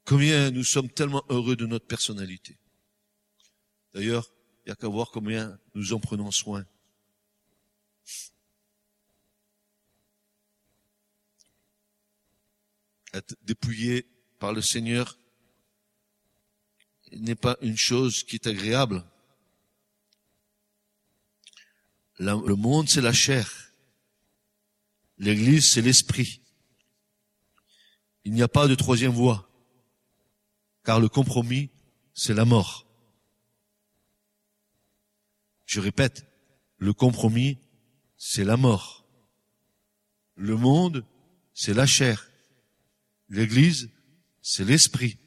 [0.03, 2.59] Combien nous sommes tellement heureux de notre personnalité.
[3.93, 4.29] D'ailleurs,
[4.65, 6.65] il n'y a qu'à voir combien nous en prenons soin.
[13.15, 14.07] Être dépouillé
[14.39, 15.17] par le Seigneur
[17.13, 19.05] n'est pas une chose qui est agréable.
[22.19, 23.71] le monde, c'est la chair.
[25.17, 26.41] L'église, c'est l'esprit.
[28.25, 29.49] Il n'y a pas de troisième voie,
[30.83, 31.69] car le compromis,
[32.13, 32.85] c'est la mort.
[35.65, 36.25] Je répète,
[36.77, 37.59] le compromis,
[38.17, 39.05] c'est la mort.
[40.35, 41.05] Le monde,
[41.53, 42.29] c'est la chair.
[43.35, 43.89] L'église,
[44.41, 45.17] c'est l'esprit.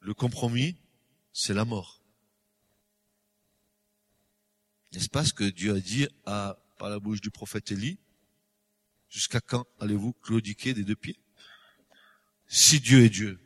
[0.00, 0.76] Le compromis,
[1.32, 2.02] c'est la mort.
[4.92, 7.98] N'est-ce pas ce que Dieu a dit à, par la bouche du prophète Élie?
[9.08, 11.20] Jusqu'à quand allez-vous claudiquer des deux pieds?
[12.48, 13.38] Si Dieu est Dieu,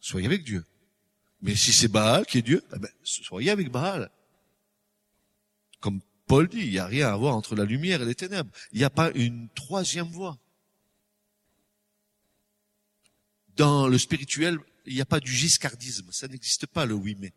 [0.00, 0.64] soyez avec Dieu.
[1.42, 4.10] Mais si c'est Baal qui est Dieu, eh ben, soyez avec Baal.
[5.80, 8.50] Comme Paul dit, il n'y a rien à voir entre la lumière et les ténèbres.
[8.72, 10.38] Il n'y a pas une troisième voie.
[13.58, 16.06] Dans le spirituel, il n'y a pas du giscardisme.
[16.12, 17.32] Ça n'existe pas le oui mais.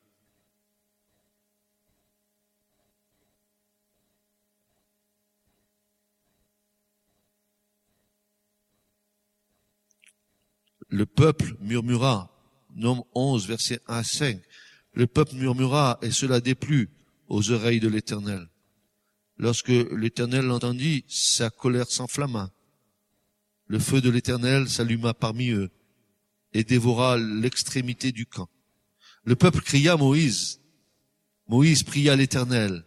[10.90, 12.30] Le peuple murmura,
[12.76, 14.40] Nom 11, verset 1 à 5.
[14.94, 16.90] Le peuple murmura et cela déplut
[17.30, 18.48] aux oreilles de l'Éternel.
[19.38, 22.52] Lorsque l'Éternel l'entendit, sa colère s'enflamma.
[23.66, 25.72] Le feu de l'Éternel s'alluma parmi eux
[26.54, 28.50] et dévora l'extrémité du camp.
[29.24, 30.60] Le peuple cria Moïse.
[31.48, 32.84] Moïse pria l'Éternel,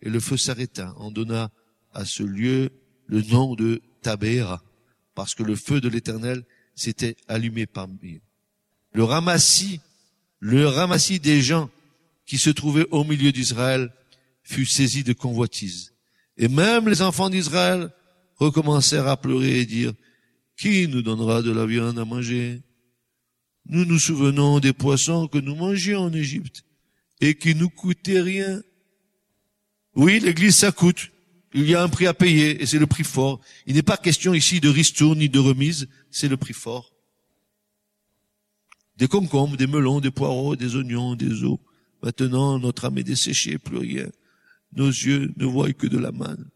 [0.00, 0.94] et le feu s'arrêta.
[0.98, 1.50] On donna
[1.92, 2.70] à ce lieu
[3.06, 4.62] le nom de Tabéra,
[5.14, 6.44] parce que le feu de l'Éternel
[6.74, 8.20] s'était allumé parmi eux.
[8.92, 9.80] Le ramassis,
[10.40, 11.70] le ramassis des gens
[12.26, 13.92] qui se trouvaient au milieu d'Israël
[14.42, 15.94] fut saisi de convoitise.
[16.36, 17.90] Et même les enfants d'Israël
[18.36, 19.92] recommencèrent à pleurer et dire,
[20.56, 22.62] qui nous donnera de la viande à manger?
[23.66, 26.64] Nous nous souvenons des poissons que nous mangions en Égypte
[27.20, 28.62] et qui nous coûtaient rien.
[29.94, 31.10] Oui, l'église, ça coûte.
[31.54, 33.40] Il y a un prix à payer et c'est le prix fort.
[33.66, 36.92] Il n'est pas question ici de ristourne ni de remise, c'est le prix fort.
[38.96, 41.58] Des concombres, des melons, des poireaux, des oignons, des os.
[42.02, 44.08] Maintenant, notre âme est desséchée, plus rien.
[44.72, 46.48] Nos yeux ne voient que de la manne.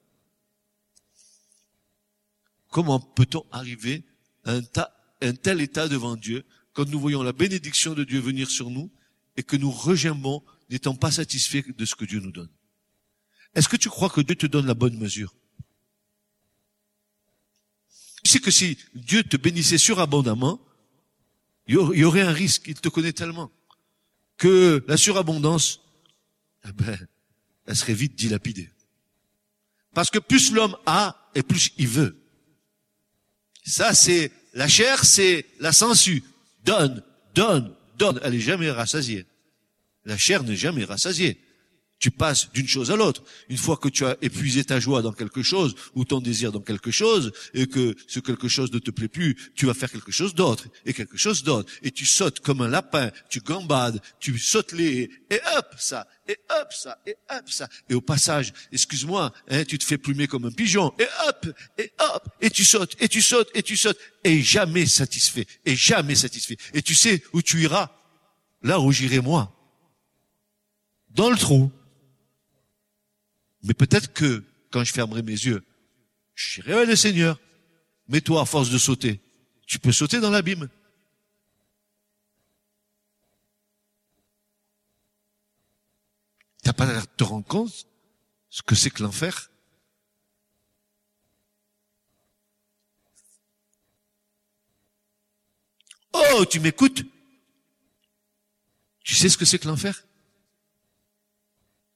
[2.70, 4.04] Comment peut-on arriver
[4.44, 4.62] à un,
[5.22, 6.44] un tel état devant Dieu
[6.76, 8.92] quand nous voyons la bénédiction de Dieu venir sur nous
[9.38, 12.50] et que nous regimbons n'étant pas satisfaits de ce que Dieu nous donne.
[13.54, 15.34] Est-ce que tu crois que Dieu te donne la bonne mesure?
[18.22, 20.60] Tu sais que si Dieu te bénissait surabondamment,
[21.66, 23.50] il y aurait un risque, il te connaît tellement,
[24.36, 25.80] que la surabondance,
[26.68, 27.08] eh ben,
[27.64, 28.68] elle serait vite dilapidée.
[29.94, 32.22] Parce que plus l'homme a, et plus il veut.
[33.64, 36.20] Ça, c'est, la chair, c'est la censure
[36.66, 37.02] donne,
[37.34, 38.20] donne, donne.
[38.22, 39.24] Elle est jamais rassasiée.
[40.04, 41.40] La chair n'est jamais rassasiée.
[41.98, 43.24] Tu passes d'une chose à l'autre.
[43.48, 46.60] Une fois que tu as épuisé ta joie dans quelque chose ou ton désir dans
[46.60, 50.12] quelque chose et que ce quelque chose ne te plaît plus, tu vas faire quelque
[50.12, 51.72] chose d'autre et quelque chose d'autre.
[51.82, 56.36] Et tu sautes comme un lapin, tu gambades, tu sautes les et hop ça, et
[56.50, 57.66] hop ça, et hop ça.
[57.88, 61.46] Et au passage, excuse-moi, hein, tu te fais plumer comme un pigeon et hop,
[61.78, 65.74] et hop, et tu sautes, et tu sautes, et tu sautes, et jamais satisfait, et
[65.74, 66.58] jamais satisfait.
[66.74, 67.90] Et tu sais où tu iras?
[68.62, 69.52] Là où j'irai moi.
[71.10, 71.72] Dans le trou.
[73.62, 75.64] Mais peut-être que quand je fermerai mes yeux,
[76.34, 77.40] je dirai, ouais, le Seigneur,
[78.08, 79.20] mais toi, à force de sauter,
[79.66, 80.68] tu peux sauter dans l'abîme.
[86.62, 87.86] T'as pas l'air de te rendre compte
[88.50, 89.50] ce que c'est que l'enfer?
[96.12, 97.04] Oh, tu m'écoutes?
[99.04, 100.04] Tu sais ce que c'est que l'enfer?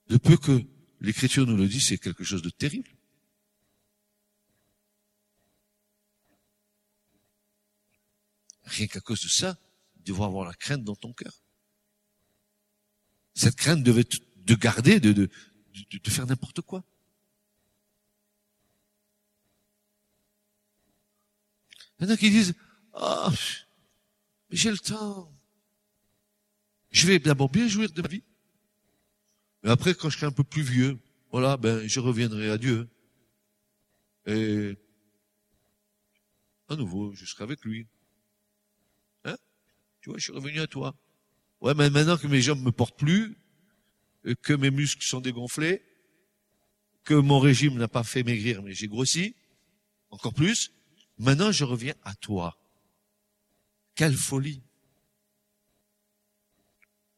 [0.09, 0.65] Le peu que
[1.01, 2.91] l'Écriture nous le dit, c'est quelque chose de terrible.
[8.65, 9.59] Rien qu'à cause de ça,
[10.05, 11.43] devoir avoir la crainte dans ton cœur.
[13.35, 14.17] Cette crainte devait te
[14.51, 16.83] de garder, de, de, faire n'importe quoi.
[21.99, 22.55] Il y en a disent,
[22.95, 23.31] ah,
[24.51, 25.33] j'ai le temps.
[26.91, 28.25] Je vais d'abord bien jouir de ma vie.
[29.63, 30.99] Mais après, quand je serai un peu plus vieux,
[31.31, 32.89] voilà, ben, je reviendrai à Dieu.
[34.27, 34.77] Et,
[36.69, 37.87] à nouveau, je serai avec lui.
[39.25, 39.37] Hein?
[40.01, 40.95] Tu vois, je suis revenu à toi.
[41.61, 43.37] Ouais, mais maintenant que mes jambes me portent plus,
[44.43, 45.83] que mes muscles sont dégonflés,
[47.05, 49.35] que mon régime n'a pas fait maigrir, mais j'ai grossi,
[50.11, 50.73] encore plus,
[51.19, 52.57] maintenant je reviens à toi.
[53.95, 54.63] Quelle folie.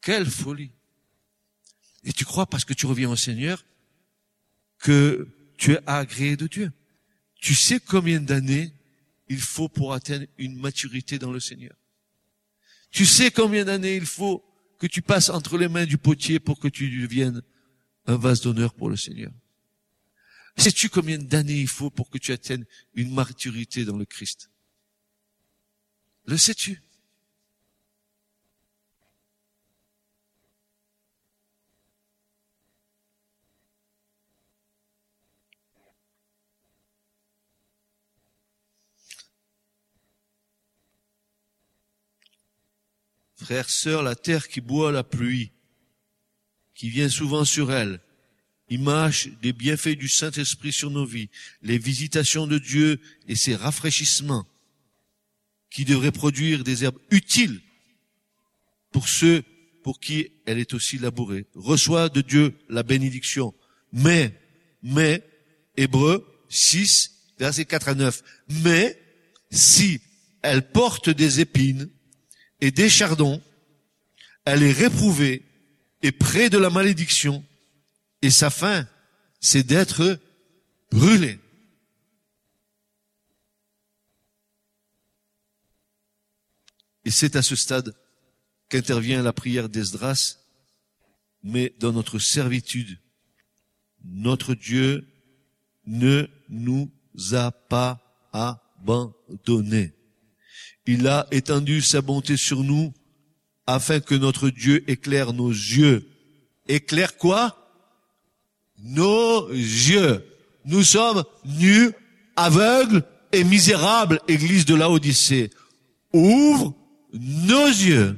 [0.01, 0.73] Quelle folie.
[2.05, 3.65] Et tu crois parce que tu reviens au Seigneur
[4.79, 6.73] que tu es agréé de Dieu.
[7.37, 8.73] Tu sais combien d'années
[9.29, 11.75] il faut pour atteindre une maturité dans le Seigneur.
[12.91, 14.45] Tu sais combien d'années il faut
[14.79, 17.43] que tu passes entre les mains du potier pour que tu deviennes
[18.07, 19.33] un vase d'honneur pour le Seigneur.
[20.57, 24.51] Sais-tu combien d'années il faut pour que tu atteignes une maturité dans le Christ?
[26.27, 26.83] Le sais-tu?
[43.43, 45.51] Frères, sœurs, la terre qui boit la pluie,
[46.77, 48.01] qui vient souvent sur elle,
[48.69, 51.29] image des bienfaits du Saint-Esprit sur nos vies,
[51.61, 54.47] les visitations de Dieu et ses rafraîchissements,
[55.71, 57.61] qui devraient produire des herbes utiles
[58.93, 59.43] pour ceux
[59.83, 61.47] pour qui elle est aussi labourée.
[61.57, 63.53] Reçoit de Dieu la bénédiction.
[63.93, 64.41] Mais,
[64.85, 65.29] mais,
[65.77, 68.23] Hébreu 6, versets 4 à 9,
[68.63, 69.03] mais
[69.51, 70.01] si
[70.43, 71.91] elle porte des épines,
[72.63, 73.43] et des chardons,
[74.45, 75.45] elle est réprouvée
[76.01, 77.45] et près de la malédiction,
[78.23, 78.89] et sa fin,
[79.41, 80.21] c'est d'être
[80.93, 81.41] brûlée.
[87.05, 87.97] Et c'est à ce stade
[88.69, 90.37] qu'intervient la prière d'Esdras,
[91.43, 92.97] mais dans notre servitude,
[94.05, 95.09] notre Dieu
[95.85, 96.93] ne nous
[97.33, 99.95] a pas abandonnés.
[100.87, 102.93] Il a étendu sa bonté sur nous
[103.67, 106.09] afin que notre Dieu éclaire nos yeux.
[106.67, 107.57] Éclaire quoi?
[108.79, 110.25] Nos yeux.
[110.65, 111.91] Nous sommes nus,
[112.37, 115.51] aveugles et misérables, Église de l'Odyssée.
[116.13, 116.75] Ouvre
[117.13, 118.17] nos yeux.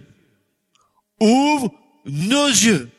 [1.21, 1.73] Ouvre
[2.07, 2.91] nos yeux.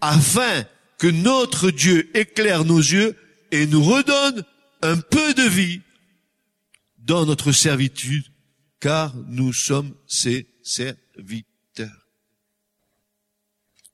[0.00, 0.64] Afin
[0.98, 3.16] que notre Dieu éclaire nos yeux
[3.50, 4.44] et nous redonne
[4.82, 5.80] un peu de vie
[7.02, 8.26] dans notre servitude,
[8.80, 12.08] car nous sommes ses serviteurs.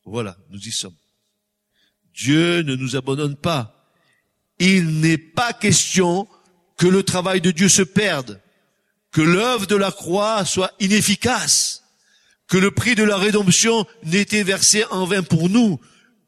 [0.04, 0.96] Voilà, nous y sommes.
[2.14, 3.92] Dieu ne nous abandonne pas.
[4.58, 6.28] Il n'est pas question
[6.76, 8.40] que le travail de Dieu se perde,
[9.12, 11.84] que l'œuvre de la croix soit inefficace,
[12.48, 15.78] que le prix de la rédemption n'ait été versé en vain pour nous,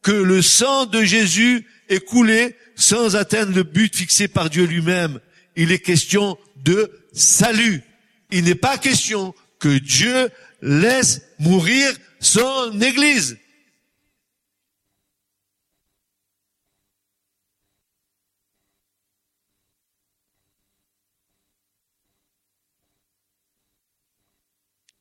[0.02, 5.20] que le sang de Jésus est coulé sans atteindre le but fixé par Dieu lui-même.
[5.56, 7.82] Il est question de salut.
[8.30, 10.30] Il n'est pas question que Dieu
[10.62, 13.38] laisse mourir son Église.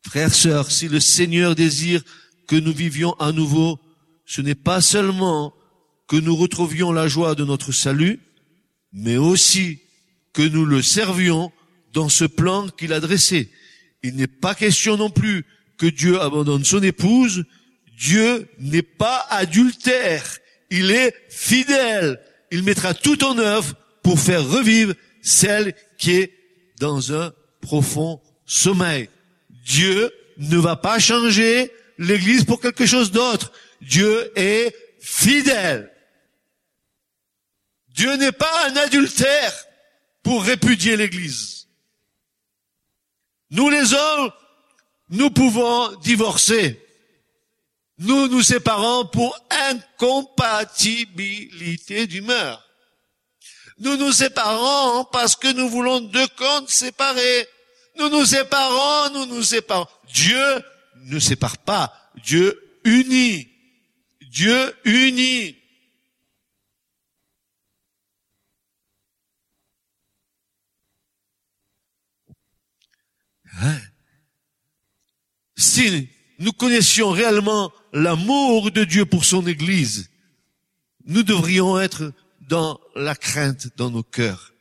[0.10, 2.02] Frères, sœurs, si le Seigneur désire
[2.48, 3.80] que nous vivions à nouveau,
[4.26, 5.54] ce n'est pas seulement
[6.08, 8.20] que nous retrouvions la joie de notre salut,
[8.92, 9.82] mais aussi
[10.34, 11.52] que nous le servions
[11.94, 13.52] dans ce plan qu'il a dressé.
[14.04, 15.46] Il n'est pas question non plus
[15.78, 17.46] que Dieu abandonne son épouse.
[17.98, 20.38] Dieu n'est pas adultère.
[20.70, 22.20] Il est fidèle.
[22.52, 26.34] Il mettra tout en œuvre pour faire revivre celle qui est
[26.80, 29.10] dans un profond sommeil.
[29.66, 33.52] Dieu ne va pas changer l'église pour quelque chose d'autre.
[33.82, 35.92] Dieu est fidèle.
[37.90, 39.54] Dieu n'est pas un adultère
[40.30, 41.68] pour répudier l'église.
[43.50, 44.32] Nous les hommes,
[45.10, 46.80] nous pouvons divorcer.
[47.98, 49.36] Nous nous séparons pour
[49.72, 52.64] incompatibilité d'humeur.
[53.80, 57.48] Nous nous séparons parce que nous voulons deux comptes séparés.
[57.98, 59.88] Nous nous séparons, nous nous séparons.
[60.14, 60.64] Dieu
[61.06, 61.92] ne sépare pas.
[62.24, 63.50] Dieu unit.
[64.30, 65.59] Dieu unit.
[73.62, 73.80] Hein?
[75.56, 80.10] Si nous connaissions réellement l'amour de Dieu pour son Église,
[81.06, 84.54] nous devrions être dans la crainte dans nos cœurs.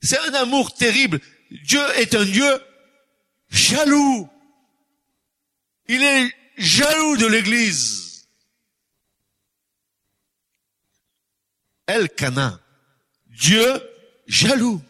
[0.00, 1.20] C'est un amour terrible.
[1.50, 2.60] Dieu est un Dieu
[3.50, 4.28] jaloux.
[5.88, 8.28] Il est jaloux de l'Église.
[11.86, 12.60] El Cana.
[13.26, 13.82] Dieu
[14.26, 14.82] jaloux.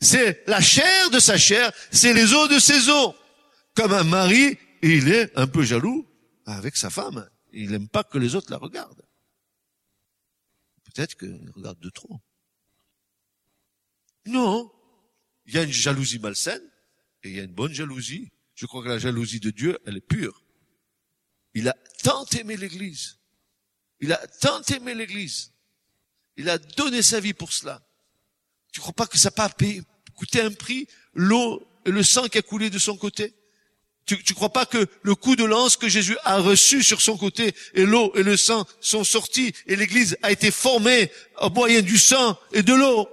[0.00, 3.14] C'est la chair de sa chair, c'est les os de ses os.
[3.74, 6.08] Comme un mari, il est un peu jaloux
[6.46, 7.28] avec sa femme.
[7.52, 9.04] Il n'aime pas que les autres la regardent.
[10.84, 12.20] Peut-être qu'il regarde de trop.
[14.26, 14.72] Non.
[15.46, 16.62] Il y a une jalousie malsaine
[17.22, 18.30] et il y a une bonne jalousie.
[18.54, 20.42] Je crois que la jalousie de Dieu, elle est pure.
[21.54, 23.18] Il a tant aimé l'Église.
[24.00, 25.52] Il a tant aimé l'Église.
[26.36, 27.82] Il a donné sa vie pour cela.
[28.72, 29.48] Tu crois pas que ça n'a pas
[30.20, 33.32] coûté un prix, l'eau et le sang qui a coulé de son côté
[34.06, 37.16] tu, ne crois pas que le coup de lance que Jésus a reçu sur son
[37.16, 41.10] côté et l'eau et le sang sont sortis et l'Église a été formée
[41.40, 43.08] au moyen du sang et de l'eau?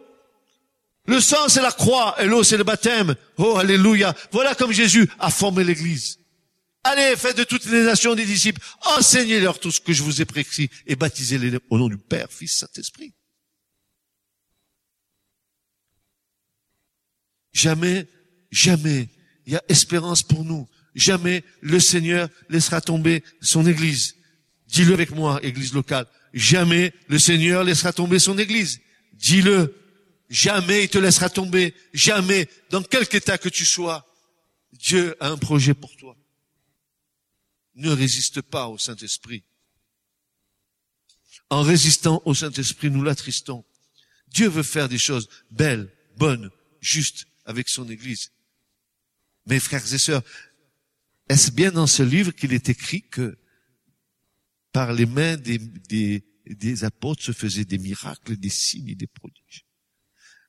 [1.05, 3.15] Le sang c'est la croix et l'eau c'est le baptême.
[3.37, 4.15] Oh alléluia.
[4.31, 6.19] Voilà comme Jésus a formé l'Église.
[6.83, 8.61] Allez, faites de toutes les nations des disciples,
[8.97, 12.59] enseignez-leur tout ce que je vous ai prescrit et baptisez-les au nom du Père, Fils,
[12.59, 13.13] Saint-Esprit.
[17.57, 18.05] Jamais,
[18.51, 19.09] jamais,
[19.47, 20.69] il y a espérance pour nous.
[20.93, 24.15] Jamais le Seigneur laissera tomber son Église.
[24.67, 26.05] Dis-le avec moi, Église locale.
[26.35, 28.79] Jamais le Seigneur laissera tomber son Église.
[29.13, 29.75] Dis-le.
[30.29, 31.73] Jamais il te laissera tomber.
[31.93, 34.05] Jamais, dans quelque état que tu sois,
[34.73, 36.15] Dieu a un projet pour toi.
[37.73, 39.43] Ne résiste pas au Saint-Esprit.
[41.49, 43.65] En résistant au Saint-Esprit, nous l'attristons.
[44.27, 46.51] Dieu veut faire des choses belles, bonnes,
[46.81, 48.31] justes, avec son Église.
[49.47, 50.23] Mes frères et sœurs,
[51.29, 53.39] est-ce bien dans ce livre qu'il est écrit que
[54.71, 59.07] par les mains des, des, des apôtres se faisaient des miracles, des signes et des
[59.07, 59.65] prodiges?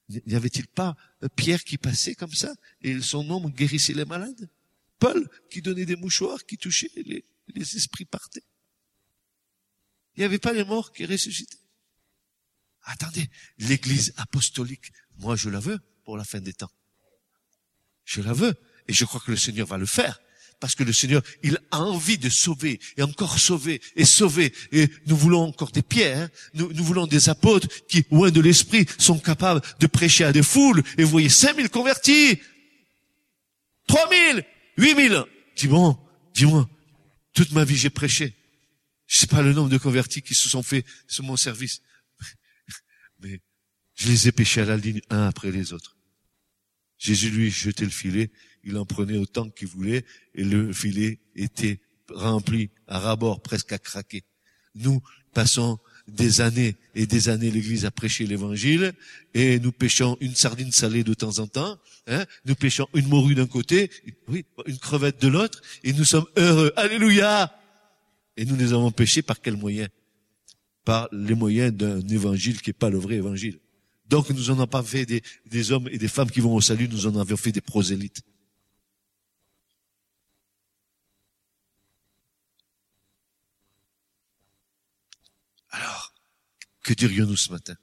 [0.08, 0.96] N'y avait-il pas
[1.36, 4.50] Pierre qui passait comme ça et son homme guérissait les malades?
[4.98, 7.24] Paul qui donnait des mouchoirs, qui touchait les,
[7.54, 8.44] les esprits partaient
[10.16, 11.58] Il n'y avait pas les morts qui ressuscitaient?
[12.82, 13.28] Attendez,
[13.58, 16.72] l'église apostolique, moi je la veux pour la fin des temps.
[18.08, 18.54] Je la veux.
[18.88, 20.18] Et je crois que le Seigneur va le faire.
[20.60, 24.52] Parce que le Seigneur, il a envie de sauver et encore sauver et sauver.
[24.72, 26.22] Et nous voulons encore des pierres.
[26.22, 26.30] Hein.
[26.54, 30.82] Nous, voulons des apôtres qui, loin de l'esprit, sont capables de prêcher à des foules.
[30.96, 32.40] Et vous voyez, 5000 convertis.
[33.86, 34.44] 3000,
[34.78, 35.24] 8000.
[35.56, 35.96] Dis bon,
[36.34, 36.68] dis-moi,
[37.34, 38.34] toute ma vie j'ai prêché.
[39.06, 41.82] Je sais pas le nombre de convertis qui se sont faits sur mon service.
[43.20, 43.40] Mais
[43.94, 45.97] je les ai pêchés à la ligne un après les autres.
[46.98, 48.30] Jésus lui jetait le filet,
[48.64, 51.80] il en prenait autant qu'il voulait, et le filet était
[52.10, 54.24] rempli à rabord, presque à craquer.
[54.74, 55.00] Nous
[55.32, 55.78] passons
[56.08, 58.92] des années et des années l'église à prêcher l'évangile,
[59.34, 63.34] et nous pêchons une sardine salée de temps en temps, hein, nous pêchons une morue
[63.34, 63.90] d'un côté,
[64.26, 66.72] oui, une crevette de l'autre, et nous sommes heureux.
[66.76, 67.54] Alléluia!
[68.36, 69.88] Et nous les avons pêchés par quels moyens?
[70.84, 73.58] Par les moyens d'un évangile qui n'est pas le vrai évangile.
[74.08, 76.88] Donc nous n'en avons pas fait des, hommes et des femmes qui vont au salut,
[76.88, 78.22] nous en avons fait des prosélytes.
[85.70, 86.14] Alors,
[86.82, 87.74] que dirions-nous ce matin?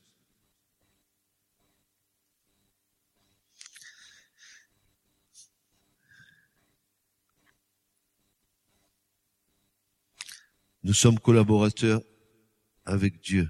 [10.82, 12.01] Nous sommes collaborateurs
[12.86, 13.49] avec Dieu.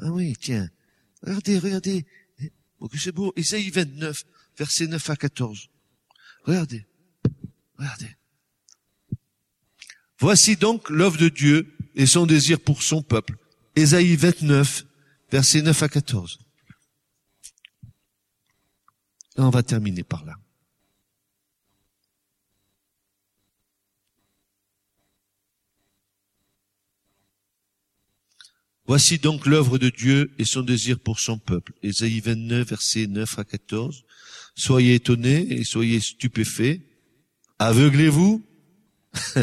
[0.00, 0.68] Ah oui, tiens.
[1.22, 2.06] Regardez, regardez.
[2.90, 3.32] Que c'est beau.
[3.36, 4.24] Isaïe 29,
[4.58, 5.68] versets 9 à 14.
[6.44, 6.86] Regardez.
[7.78, 8.14] Regardez.
[10.18, 13.36] Voici donc l'œuvre de Dieu et son désir pour son peuple.
[13.74, 14.84] Isaïe 29,
[15.32, 16.38] versets 9 à 14.
[19.36, 20.36] on va terminer par là.
[28.86, 31.72] Voici donc l'œuvre de Dieu et son désir pour son peuple.
[31.82, 34.04] Ésaïe 29, versets 9 à 14.
[34.54, 36.80] Soyez étonnés et soyez stupéfaits.
[37.58, 38.44] Aveuglez-vous.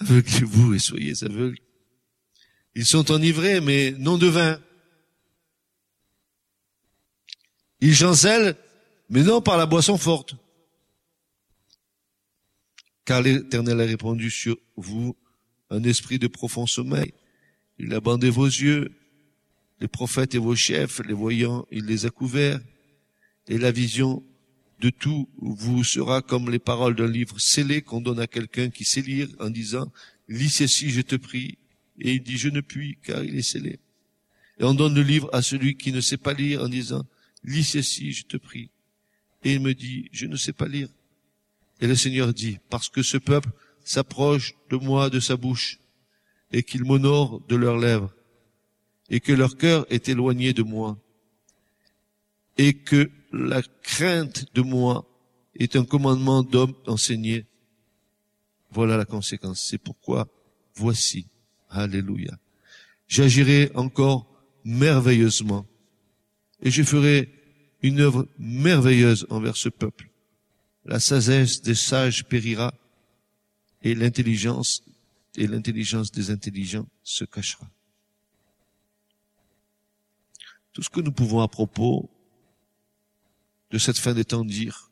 [0.00, 1.58] aveuglez-vous et soyez aveugles.
[2.74, 4.58] Ils sont enivrés, mais non de vin.
[7.80, 8.56] Ils chancellent,
[9.10, 10.34] mais non par la boisson forte.
[13.04, 15.16] Car l'Éternel a répandu sur vous
[15.70, 17.12] un esprit de profond sommeil.
[17.78, 18.92] Il a bandé vos yeux,
[19.80, 22.60] les prophètes et vos chefs, les voyants, il les a couverts,
[23.46, 24.22] et la vision
[24.80, 28.84] de tout vous sera comme les paroles d'un livre scellé qu'on donne à quelqu'un qui
[28.84, 29.90] sait lire en disant,
[30.28, 31.58] lis ceci, je te prie.
[32.00, 33.80] Et il dit, je ne puis, car il est scellé.
[34.60, 37.04] Et on donne le livre à celui qui ne sait pas lire en disant,
[37.44, 38.70] lis ceci, je te prie.
[39.44, 40.88] Et il me dit, je ne sais pas lire.
[41.80, 43.50] Et le Seigneur dit, parce que ce peuple
[43.84, 45.78] s'approche de moi de sa bouche,
[46.52, 48.14] et qu'il m'honore de leurs lèvres,
[49.10, 50.98] et que leur cœur est éloigné de moi,
[52.56, 55.06] et que la crainte de moi
[55.54, 57.46] est un commandement d'homme enseigné.
[58.70, 59.66] Voilà la conséquence.
[59.68, 60.28] C'est pourquoi,
[60.74, 61.26] voici,
[61.70, 62.38] Alléluia,
[63.06, 64.26] j'agirai encore
[64.64, 65.66] merveilleusement,
[66.62, 67.32] et je ferai
[67.82, 70.10] une œuvre merveilleuse envers ce peuple.
[70.84, 72.72] La sagesse des sages périra,
[73.82, 74.82] et l'intelligence
[75.38, 77.70] et l'intelligence des intelligents se cachera.
[80.72, 82.10] Tout ce que nous pouvons à propos
[83.70, 84.90] de cette fin des temps dire,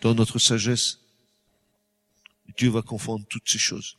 [0.00, 1.00] dans notre sagesse,
[2.56, 3.98] Dieu va confondre toutes ces choses.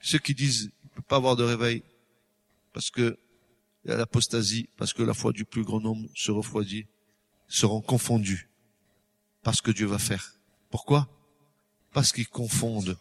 [0.00, 1.82] Ceux qui disent il ne peut pas avoir de réveil
[2.72, 3.18] parce que
[3.84, 6.86] il y a l'apostasie, parce que la foi du plus grand nombre se refroidit,
[7.48, 8.48] seront confondus
[9.42, 10.34] parce que Dieu va faire.
[10.70, 11.08] Pourquoi?
[11.92, 12.96] Parce qu'ils confondent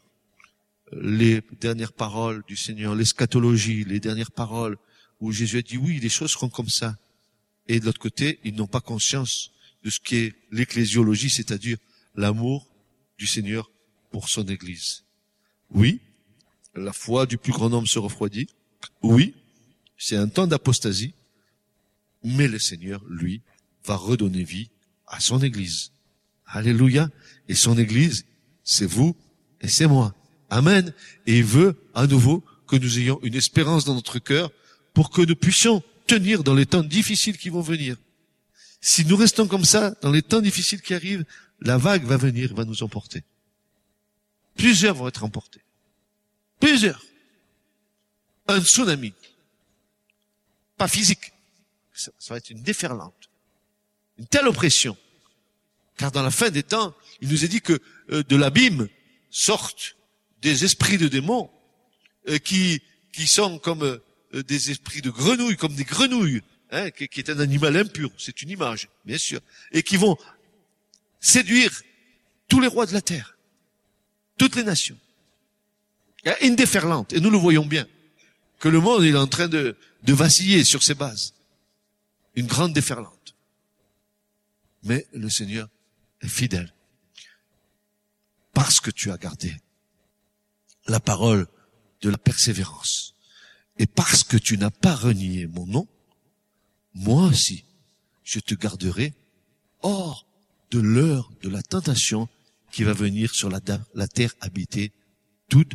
[0.91, 4.77] les dernières paroles du Seigneur, l'eschatologie, les dernières paroles
[5.19, 6.97] où Jésus a dit oui, les choses seront comme ça.
[7.67, 9.51] Et de l'autre côté, ils n'ont pas conscience
[9.83, 11.77] de ce qu'est l'ecclésiologie, c'est-à-dire
[12.15, 12.67] l'amour
[13.17, 13.71] du Seigneur
[14.11, 15.03] pour son Église.
[15.71, 16.01] Oui,
[16.75, 18.47] la foi du plus grand nombre se refroidit.
[19.01, 19.33] Oui,
[19.97, 21.13] c'est un temps d'apostasie,
[22.23, 23.41] mais le Seigneur, lui,
[23.86, 24.69] va redonner vie
[25.07, 25.91] à son Église.
[26.45, 27.09] Alléluia.
[27.47, 28.25] Et son Église,
[28.63, 29.15] c'est vous
[29.61, 30.15] et c'est moi.
[30.50, 30.93] Amen.
[31.28, 34.52] Et il veut à nouveau que nous ayons une espérance dans notre cœur
[34.93, 37.98] pour que nous puissions tenir dans les temps difficiles qui vont venir.
[38.82, 41.26] Si nous restons comme ça, dans les temps difficiles qui arrivent,
[41.62, 43.24] la vague va venir, va nous emporter.
[44.56, 45.62] Plusieurs vont être emportés.
[46.60, 47.04] Plusieurs.
[48.48, 49.14] Un tsunami.
[50.78, 51.34] Pas physique.
[51.93, 53.30] Ça, va être une déferlante.
[54.18, 54.98] Une telle oppression.
[55.98, 57.80] Car dans la fin des temps, il nous est dit que
[58.12, 58.88] euh, de l'abîme
[59.30, 59.96] sortent
[60.46, 61.50] des esprits de démons
[62.30, 62.82] euh, qui,
[63.12, 66.41] qui sont comme euh, des esprits de grenouilles, comme des grenouilles
[66.72, 69.39] Hein, qui, est un animal impur, c'est une image, bien sûr,
[69.72, 70.18] et qui vont
[71.22, 71.72] séduire
[72.48, 73.38] tous les rois de la terre,
[74.38, 74.98] toutes les nations.
[76.24, 77.88] Il y a une déferlante, et nous le voyons bien,
[78.60, 81.36] que le monde est en train de, de vaciller sur ses bases.
[82.36, 83.36] Une grande déferlante.
[84.84, 85.70] Mais le Seigneur
[86.22, 86.74] est fidèle.
[88.54, 89.56] Parce que tu as gardé
[90.88, 91.47] la parole
[92.01, 93.15] de la persévérance.
[93.77, 95.88] Et parce que tu n'as pas renié mon nom,
[96.93, 97.65] moi aussi,
[98.23, 99.13] je te garderai
[99.81, 100.25] hors
[100.71, 102.27] de l'heure de la tentation
[102.71, 103.59] qui va venir sur la,
[104.07, 104.91] terre habitée
[105.49, 105.73] toute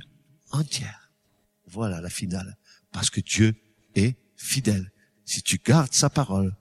[0.50, 1.11] entière.
[1.66, 2.56] Voilà la finale.
[2.92, 3.54] Parce que Dieu
[3.94, 4.90] est fidèle.
[5.24, 6.56] Si tu gardes sa parole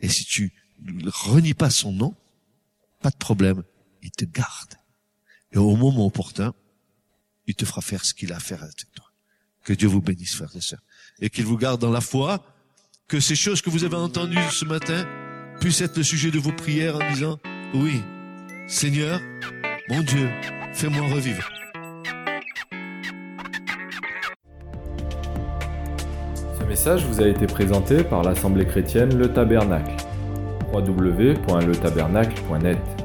[0.00, 2.14] et si tu ne renies pas son nom,
[3.02, 3.62] pas de problème,
[4.02, 4.74] il te garde.
[5.52, 6.54] Et au moment opportun,
[7.46, 9.06] il te fera faire ce qu'il a à faire avec toi.
[9.64, 10.82] Que Dieu vous bénisse, frères et sœurs.
[11.20, 12.44] Et qu'il vous garde dans la foi,
[13.08, 15.06] que ces choses que vous avez entendues ce matin
[15.60, 17.38] puissent être le sujet de vos prières en disant,
[17.74, 18.02] oui,
[18.66, 19.20] Seigneur,
[19.88, 20.30] mon Dieu,
[20.72, 21.48] fais-moi revivre.
[26.58, 29.94] Ce message vous a été présenté par l'Assemblée chrétienne Le Tabernacle.
[30.72, 33.03] www.letabernacle.net